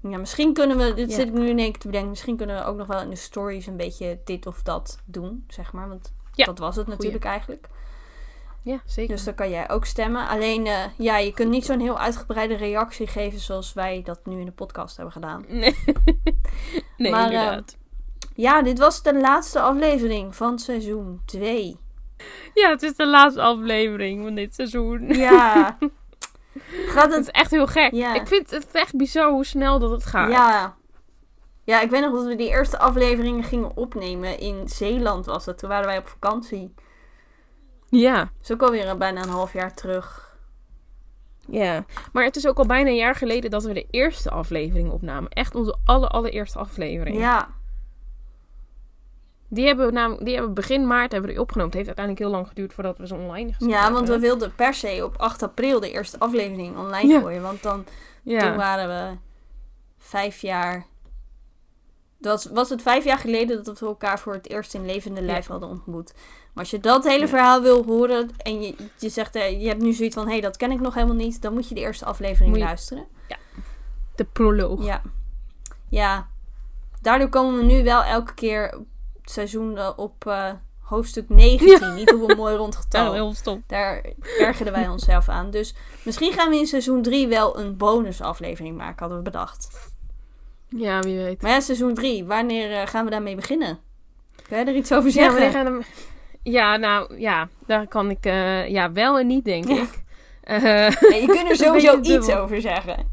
[0.00, 1.14] ja, misschien kunnen we, dit Ja.
[1.16, 3.10] zit ik nu in één keer te bedenken, misschien kunnen we ook nog wel in
[3.10, 5.88] de stories een beetje dit of dat doen, zeg maar.
[5.88, 7.68] Want Ja, dat was het natuurlijk eigenlijk.
[8.62, 9.14] Ja, zeker.
[9.14, 10.28] Dus dan kan jij ook stemmen.
[10.28, 14.38] Alleen, eh, ja, je kunt niet zo'n heel uitgebreide reactie geven zoals wij dat nu
[14.38, 15.44] in de podcast hebben gedaan.
[15.48, 15.76] Nee,
[16.96, 17.76] nee Maar, eh, inderdaad.
[18.34, 21.76] Ja, dit was de laatste aflevering van seizoen 2.
[22.54, 25.08] Ja, het is de laatste aflevering van dit seizoen.
[25.08, 25.78] Ja.
[26.94, 27.92] Gaat Het het is echt heel gek.
[27.92, 28.14] Ja.
[28.14, 30.30] Ik vind het echt bizar hoe snel dat het gaat.
[30.30, 30.76] Ja.
[31.64, 34.38] Ja, ik weet nog dat we die eerste afleveringen gingen opnemen.
[34.38, 35.58] In Zeeland was het.
[35.58, 36.74] Toen waren wij op vakantie.
[37.90, 38.30] Ja.
[38.42, 40.28] Is ook alweer bijna een half jaar terug.
[41.46, 41.84] Ja.
[42.12, 45.30] Maar het is ook al bijna een jaar geleden dat we de eerste aflevering opnamen.
[45.30, 47.18] Echt onze aller, allereerste aflevering.
[47.18, 47.48] Ja.
[49.48, 51.76] Die hebben we namelijk, die hebben we begin maart hebben we die opgenomen.
[51.76, 54.20] Het heeft uiteindelijk heel lang geduurd voordat we ze online gezet Ja, want we hebben.
[54.20, 57.20] wilden per se op 8 april de eerste aflevering online Ja.
[57.20, 57.42] gooien.
[57.42, 58.56] Want dan toen Ja.
[58.56, 59.16] waren we
[59.98, 60.86] vijf jaar...
[62.18, 65.22] Dat was, was het vijf jaar geleden dat we elkaar voor het eerst in levende
[65.22, 66.14] lijf hadden ontmoet.
[66.60, 67.28] Maar als je dat hele Ja.
[67.28, 70.40] verhaal wil horen en je, je zegt, eh, je hebt nu zoiets van, hé, hey,
[70.40, 73.04] dat ken ik nog helemaal niet, dan moet je de eerste aflevering je- luisteren.
[74.14, 74.84] De proloog.
[74.84, 75.02] Ja.
[75.88, 76.28] Ja.
[77.02, 78.62] Daardoor komen we nu wel elke keer
[79.20, 81.94] het seizoen eh, op eh, hoofdstuk 19.
[81.94, 83.12] Niet op een mooi rond Ja, getal.
[83.12, 83.64] heel stom.
[83.66, 84.04] Daar
[84.38, 85.50] ergerden wij onszelf aan.
[85.50, 89.90] Dus misschien gaan we in seizoen 3 wel een bonusaflevering maken, hadden we bedacht.
[90.68, 91.42] Ja, wie weet.
[91.42, 93.78] Maar ja, seizoen 3, wanneer gaan we daarmee beginnen?
[94.48, 95.32] Kun je er iets over Ja, zeggen?
[95.32, 95.84] wanneer gaan we-
[96.42, 99.88] ja, nou ja, daar kan ik eh, ja, wel en niet, denk ik.
[100.40, 102.36] Eh, Nee, je kunt er sowieso iets dubbel.
[102.36, 103.06] over zeggen.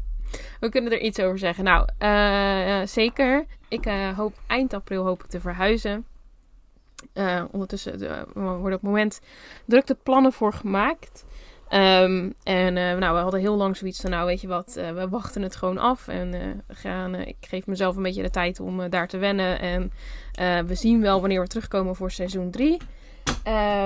[0.60, 1.64] we kunnen er iets over zeggen.
[1.64, 3.46] Nou, eh, zeker.
[3.68, 3.84] Ik
[4.16, 6.06] hoop eind april hoop ik te verhuizen.
[7.50, 7.98] Ondertussen
[8.34, 9.20] worden op het moment
[9.64, 11.24] druk de plannen voor gemaakt.
[11.68, 15.42] Ehm, en nou, we hadden heel lang zoiets van, nou weet je wat, we wachten
[15.42, 16.08] het gewoon af.
[16.08, 16.30] En
[16.66, 19.60] we gaan, ik geef mezelf een beetje de tijd om daar te wennen.
[19.60, 19.92] En
[20.66, 22.76] we zien wel wanneer we terugkomen voor seizoen 3.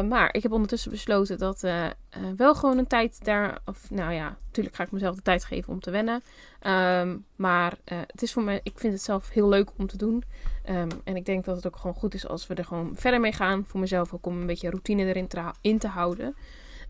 [0.09, 1.93] Maar ik heb ondertussen besloten dat eh, eh,
[2.37, 3.59] wel gewoon een tijd daar...
[3.65, 6.23] Of, nou ja, natuurlijk ga ik mezelf de tijd geven om te wennen.
[6.61, 9.97] Ehm, maar eh, het is voor mij, ik vind het zelf heel leuk om te
[9.97, 10.25] doen.
[10.65, 13.21] Ehm, en ik denk dat het ook gewoon goed is als we er gewoon verder
[13.21, 13.65] mee gaan.
[13.67, 16.35] Voor mezelf ook om een beetje routine erin te, in te houden.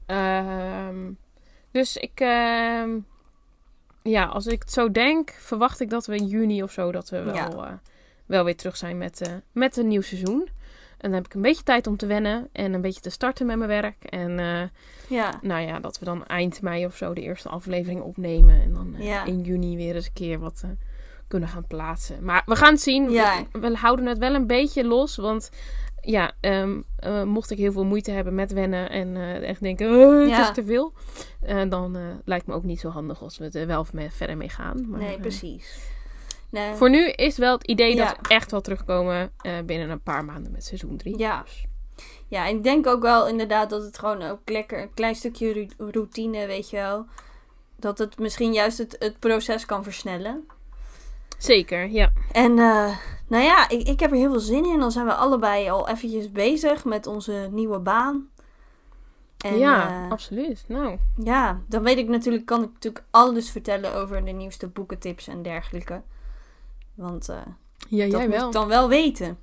[0.07, 1.11] Ehm,
[1.71, 2.21] dus ik,
[4.03, 7.09] ja, als ik het zo denk, verwacht ik dat we in juni of zo dat
[7.11, 7.49] we wel, Ja.
[7.51, 7.73] eh,
[8.27, 10.49] wel weer terug zijn met, eh, met een nieuw seizoen.
[11.03, 13.47] En dan heb ik een beetje tijd om te wennen en een beetje te starten
[13.47, 14.05] met mijn werk.
[14.05, 14.63] En eh,
[15.09, 15.39] Ja.
[15.43, 18.63] nou ja, dat we dan eind mei of zo de eerste aflevering opnemen.
[18.63, 19.25] En dan eh, Ja.
[19.25, 20.71] in juni weer eens een keer wat eh,
[21.29, 22.25] kunnen gaan plaatsen.
[22.25, 23.11] Maar we gaan het zien.
[23.11, 23.45] Ja.
[23.53, 25.17] We, we houden het wel een beetje los.
[25.17, 25.51] Want
[26.01, 30.21] ja, ehm, eh, mocht ik heel veel moeite hebben met wennen en echt denken, "Oh,
[30.21, 30.49] het Ja.
[30.49, 30.93] is te veel.
[31.69, 34.89] dan lijkt me ook niet zo handig als we er wel verder mee gaan.
[34.91, 35.81] Maar, Nee, precies.
[36.53, 36.75] Nee.
[36.75, 38.05] voor nu is wel het idee Ja.
[38.05, 41.19] dat we echt wel terugkomen eh, binnen een paar maanden met seizoen 3.
[41.19, 41.45] Ja.
[42.29, 45.69] Ja, en ik denk ook wel inderdaad dat het gewoon ook lekker een klein stukje
[45.79, 47.07] routine, weet je wel.
[47.77, 50.47] Dat het misschien juist het, het proces kan versnellen.
[51.39, 52.13] Zeker, ja.
[52.33, 52.97] En eh,
[53.27, 54.79] nou ja, ik, ik heb er heel veel zin in.
[54.79, 58.31] Dan zijn we allebei al eventjes bezig met onze nieuwe baan.
[59.39, 60.65] En, ja, eh, absoluut.
[60.69, 65.29] Nou, ja, dan weet ik natuurlijk, kan ik natuurlijk alles vertellen over de nieuwste boekentips
[65.29, 66.03] en dergelijke.
[66.95, 67.37] Want eh,
[67.89, 68.47] ja, dat jij moet wel.
[68.47, 69.39] ik dan wel weten.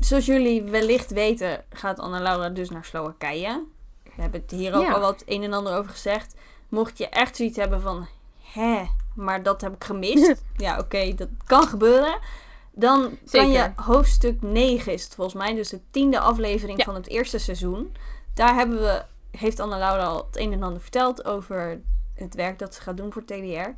[0.00, 3.64] Zoals jullie wellicht weten, gaat Anna-Laura dus naar Slowakije.
[4.02, 4.92] We hebben het hier ook Ja.
[4.92, 6.34] al wat een en ander over gezegd.
[6.68, 8.06] Mocht je echt zoiets hebben van...
[8.52, 8.84] Hè,
[9.14, 10.42] maar dat heb ik gemist.
[10.56, 12.18] ja, oké, dat kan gebeuren.
[12.72, 15.54] Dan kan je hoofdstuk 9 is het volgens mij.
[15.54, 16.84] Dus de tiende aflevering Ja.
[16.84, 17.96] van het eerste seizoen.
[18.34, 21.80] Daar hebben we, heeft Anna-Laura al het een en ander verteld over
[22.14, 23.68] het werk dat ze gaat doen voor TDR.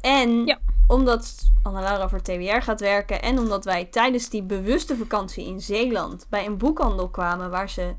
[0.00, 0.58] En Ja.
[0.86, 6.26] Omdat Anna-Laura voor TWR gaat werken en omdat wij tijdens die bewuste vakantie in Zeeland
[6.28, 7.94] bij een boekhandel kwamen waar ze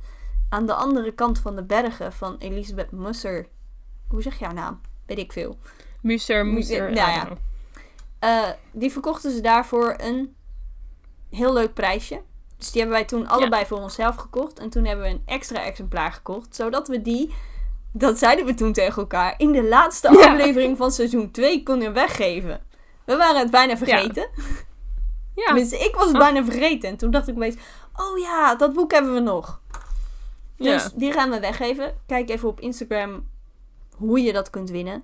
[0.50, 3.48] aan de andere kant van de bergen van Elisabeth Musser.
[4.08, 4.82] Hoe zeg je haar naam?
[5.06, 5.58] Weet ik veel.
[6.02, 6.94] Musser, Musser.
[6.94, 7.28] Ja, ja.
[8.24, 10.36] Uh, die verkochten ze daarvoor een
[11.30, 12.22] heel leuk prijsje.
[12.58, 14.60] Dus die hebben wij toen allebei voor onszelf gekocht.
[14.60, 16.56] En toen hebben we een extra exemplaar gekocht.
[16.56, 17.34] Zodat we die,
[17.92, 22.62] dat zeiden we toen tegen elkaar, in de laatste aflevering van seizoen 2 konden weggeven.
[23.06, 24.30] We waren het bijna vergeten.
[25.36, 25.46] Ja.
[25.46, 26.20] Tenminste, ik was het oh.
[26.20, 26.90] bijna vergeten.
[26.90, 27.56] En toen dacht ik opeens,
[27.96, 29.62] oh ja, dat boek hebben we nog.
[30.58, 31.96] Dus die gaan we weggeven.
[32.06, 33.28] Kijk even op Instagram
[33.96, 35.04] hoe je dat kunt winnen.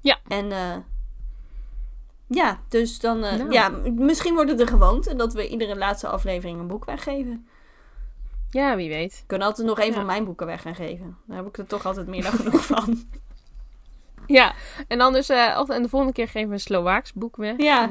[0.00, 0.18] Ja.
[0.28, 0.76] En uh,
[2.26, 3.24] ja, dus dan...
[3.24, 3.52] Uh, nou.
[3.52, 7.48] Ja, misschien wordt het de gewoonte dat we iedere laatste aflevering een boek weggeven.
[8.50, 9.12] Ja, wie weet.
[9.12, 11.16] Ik kan altijd nog een van mijn boeken weg gaan geven.
[11.26, 12.98] Daar heb ik er toch altijd meer dan genoeg van.
[14.28, 14.54] Ja,
[14.88, 15.30] en anders...
[15.30, 17.54] Uh, en de volgende keer geven we een Slovaaks boek weg.
[17.56, 17.90] Ja.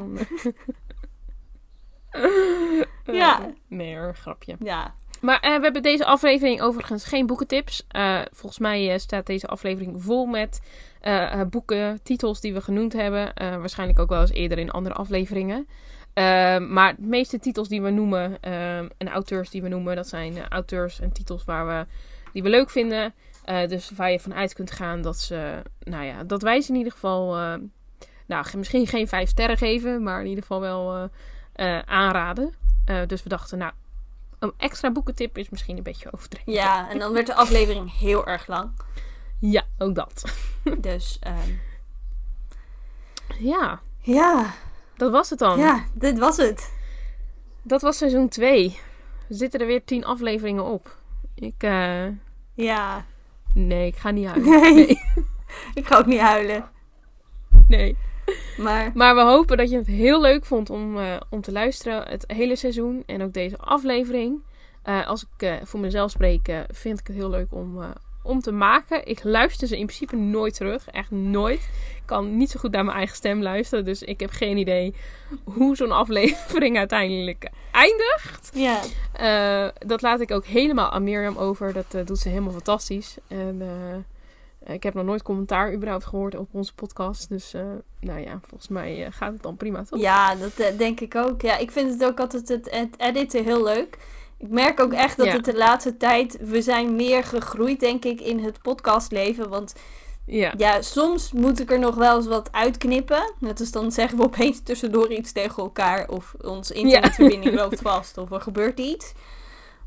[3.05, 3.53] ja.
[3.67, 4.55] Nee grapje.
[4.59, 4.95] Ja.
[5.21, 7.87] Maar uh, we hebben deze aflevering overigens geen boekentips.
[7.91, 10.61] Uh, volgens mij staat deze aflevering vol met
[11.49, 13.31] boeken, titels die we genoemd hebben.
[13.35, 15.67] waarschijnlijk ook wel eens eerder in andere afleveringen.
[16.69, 18.41] maar de meeste titels die we noemen
[18.97, 21.85] en auteurs die we noemen, dat zijn auteurs en titels waar we,
[22.33, 23.13] die we leuk vinden.
[23.67, 26.91] Dus waar je vanuit kunt gaan dat ze, nou ja, dat wij ze in ieder
[26.91, 27.35] geval,
[28.25, 31.09] nou misschien geen vijf sterren geven, maar in ieder geval wel
[31.85, 32.53] aanraden.
[33.07, 33.71] dus we dachten, nou,
[34.39, 36.53] een extra boekentip is misschien een beetje overdreven.
[36.53, 38.71] Ja, en dan werd de aflevering heel erg lang.
[39.39, 40.23] Ja, ook dat.
[40.79, 41.59] Dus, um...
[43.39, 43.81] ja.
[44.01, 44.53] Ja.
[44.95, 45.59] Dat was het dan.
[45.59, 46.73] Ja, dit was het.
[47.61, 48.79] Dat was seizoen 2.
[49.29, 50.97] Er zitten er weer tien afleveringen op.
[51.35, 51.61] Ik.
[52.53, 53.05] Ja.
[53.65, 54.49] Nee, ik ga niet huilen.
[54.49, 54.73] Nee.
[54.73, 54.87] nee.
[55.79, 56.69] ik ga ook niet huilen.
[57.67, 57.97] Nee.
[58.57, 58.91] Maar...
[58.93, 62.07] maar we hopen dat je het heel leuk vond om, uh, om te luisteren.
[62.07, 64.43] Het hele seizoen en ook deze aflevering.
[64.85, 67.79] Uh, als ik uh, voor mezelf spreek, vind ik het heel leuk om,
[68.27, 69.07] om te maken.
[69.07, 70.87] Ik luister ze in principe nooit terug.
[70.87, 71.59] Echt nooit.
[71.95, 73.85] Ik kan niet zo goed naar mijn eigen stem luisteren.
[73.85, 74.93] Dus ik heb geen idee
[75.43, 78.51] hoe zo'n aflevering uiteindelijk eindigt.
[78.53, 79.71] Ja.
[79.85, 81.73] dat laat ik ook helemaal aan Mirjam over.
[81.73, 83.17] Dat doet ze helemaal fantastisch.
[83.27, 83.61] En
[84.63, 87.29] eh, ik heb nog nooit commentaar überhaupt gehoord op onze podcast.
[87.29, 87.53] Dus
[87.99, 89.99] nou ja, volgens mij gaat het dan prima, toch?
[89.99, 91.41] Ja, dat denk ik ook.
[91.41, 93.97] Ja, ik vind het ook altijd het, het editen heel leuk.
[94.37, 96.37] Ik merk ook echt dat het de laatste tijd...
[96.39, 99.49] We zijn meer gegroeid, denk ik, in het podcastleven.
[99.49, 99.73] Want
[100.25, 100.53] ja.
[100.57, 103.33] ja, soms moet ik er nog wel eens wat uitknippen.
[103.39, 106.09] Net als dan zeggen we opeens tussendoor iets tegen elkaar.
[106.09, 108.17] Of onze internetverbinding loopt vast.
[108.17, 109.13] Of er gebeurt iets.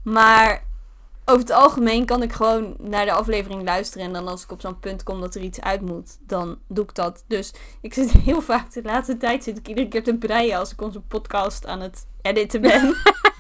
[0.03, 0.65] Maar
[1.25, 4.07] over het algemeen kan ik gewoon naar de aflevering luisteren.
[4.07, 6.85] En dan als ik op zo'n punt kom dat er iets uit moet, dan doe
[6.85, 7.25] ik dat.
[7.27, 10.73] Dus ik zit heel vaak, de laatste tijd zit ik iedere keer te breien als
[10.73, 12.95] ik onze podcast aan het editen ben.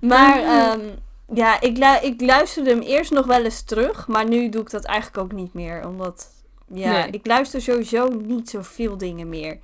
[0.00, 0.98] maar um,
[1.34, 4.08] ja, ik, lu ik luisterde hem eerst nog wel eens terug.
[4.08, 5.86] Maar nu doe ik dat eigenlijk ook niet meer.
[5.86, 6.28] Omdat,
[6.66, 9.58] ja, ik luister sowieso niet zoveel dingen meer.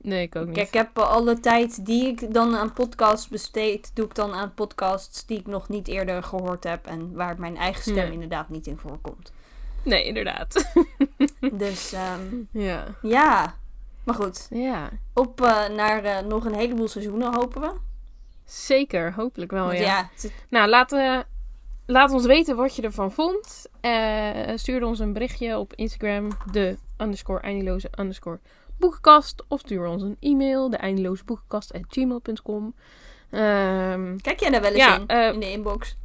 [0.00, 0.54] Nee, ik ook niet.
[0.54, 4.54] Kijk, ik heb alle tijd die ik dan aan podcasts besteed, doe ik dan aan
[4.54, 8.66] podcasts die ik nog niet eerder gehoord heb en waar mijn eigen stem inderdaad niet
[8.66, 9.32] in voorkomt.
[9.82, 10.72] Nee, inderdaad.
[11.52, 12.84] dus um, ja.
[13.02, 13.54] ja,
[14.04, 14.46] maar goed.
[14.50, 14.90] Ja.
[15.14, 17.72] Op uh, naar uh, nog een heleboel seizoenen hopen we.
[18.50, 19.80] Zeker, hopelijk wel, ja.
[19.80, 20.10] ja
[20.48, 21.18] Nou, laat, uh,
[21.86, 23.66] laat ons weten wat je ervan vond.
[24.54, 28.40] stuur ons een berichtje op Instagram, de underscore eindeloze underscore
[28.78, 29.44] boekenkast.
[29.48, 32.74] Of stuur ons een e-mail, de eindeloze boekenkast.gmail.com.
[33.30, 35.96] Um, ehm, Kijk jij daar wel eens in, uh, in de inbox?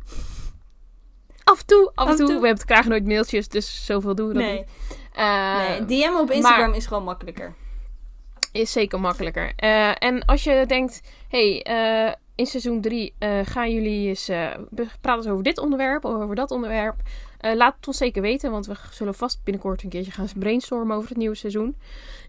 [1.44, 2.40] Af en toe, af, en toe.
[2.40, 4.58] We hebben, krijgen nooit mailtjes, dus zoveel doen we dat nee.
[4.58, 4.68] niet.
[5.18, 7.54] Uh, nee, DM op Instagram is gewoon makkelijker.
[8.52, 9.54] Is zeker makkelijker.
[9.64, 11.66] Uh, en als je denkt, hey,
[12.36, 13.14] in seizoen 3
[13.44, 14.26] gaan jullie eens
[15.02, 16.96] praten eens over dit onderwerp, over dat onderwerp.
[17.40, 21.10] laat het ons zeker weten, want we zullen vast binnenkort een keertje gaan brainstormen over
[21.10, 21.76] het nieuwe seizoen.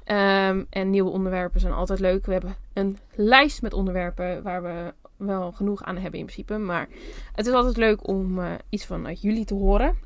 [0.07, 2.27] Um, en nieuwe onderwerpen zijn altijd leuk.
[2.27, 6.59] We hebben een lijst met onderwerpen waar we wel genoeg aan hebben in principe.
[6.59, 6.89] Maar
[7.33, 9.99] het is altijd leuk om iets vanuit jullie te horen.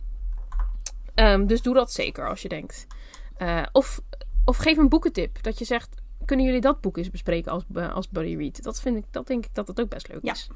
[1.14, 2.86] Um, dus doe dat zeker als je denkt.
[3.72, 4.00] Of,
[4.44, 5.42] of geef een boekentip.
[5.42, 8.62] Dat je zegt, kunnen jullie dat boek eens bespreken als, uh, als buddy read?
[8.62, 10.32] Dat, vind ik, dat denk ik dat het ook best leuk ja.
[10.32, 10.50] is.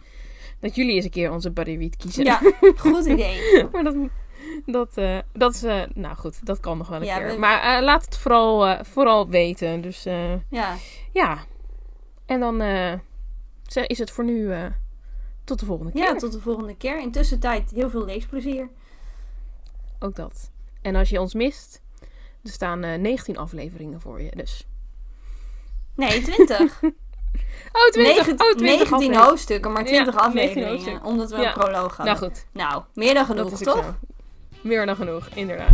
[0.60, 2.24] Dat jullie eens een keer onze buddy read kiezen.
[2.24, 2.40] Ja,
[2.76, 3.40] goed idee.
[3.72, 3.96] maar dat,
[4.66, 7.38] dat, uh, dat is, uh, nou goed, dat kan nog wel een ja, keer.
[7.38, 9.80] Maar uh, laat het vooral, vooral weten.
[9.80, 10.02] Dus
[10.48, 10.76] ja.
[11.12, 11.38] ja.
[12.26, 12.62] En dan
[13.86, 14.52] is het voor nu
[15.44, 16.02] tot de volgende keer.
[16.02, 17.00] Ja, tot de volgende keer.
[17.00, 18.68] Intussen tijd heel veel leesplezier.
[19.98, 20.50] Ook dat.
[20.82, 21.82] En als je ons mist,
[22.42, 24.66] Er staan eh 19 afleveringen voor je, dus.
[25.96, 26.80] Nee, 20.
[27.72, 29.26] Oh, 20, 19, oh, 20 19 afleveringen.
[29.28, 31.02] hoofdstukken, maar 20 Ja, 19 afleveringen.
[31.04, 31.46] Omdat we Ja.
[31.46, 32.04] een proloog hadden.
[32.06, 33.94] Nou goed, Nou, meer dan genoeg, toch?
[34.60, 35.68] Meer dan genoeg, inderdaad.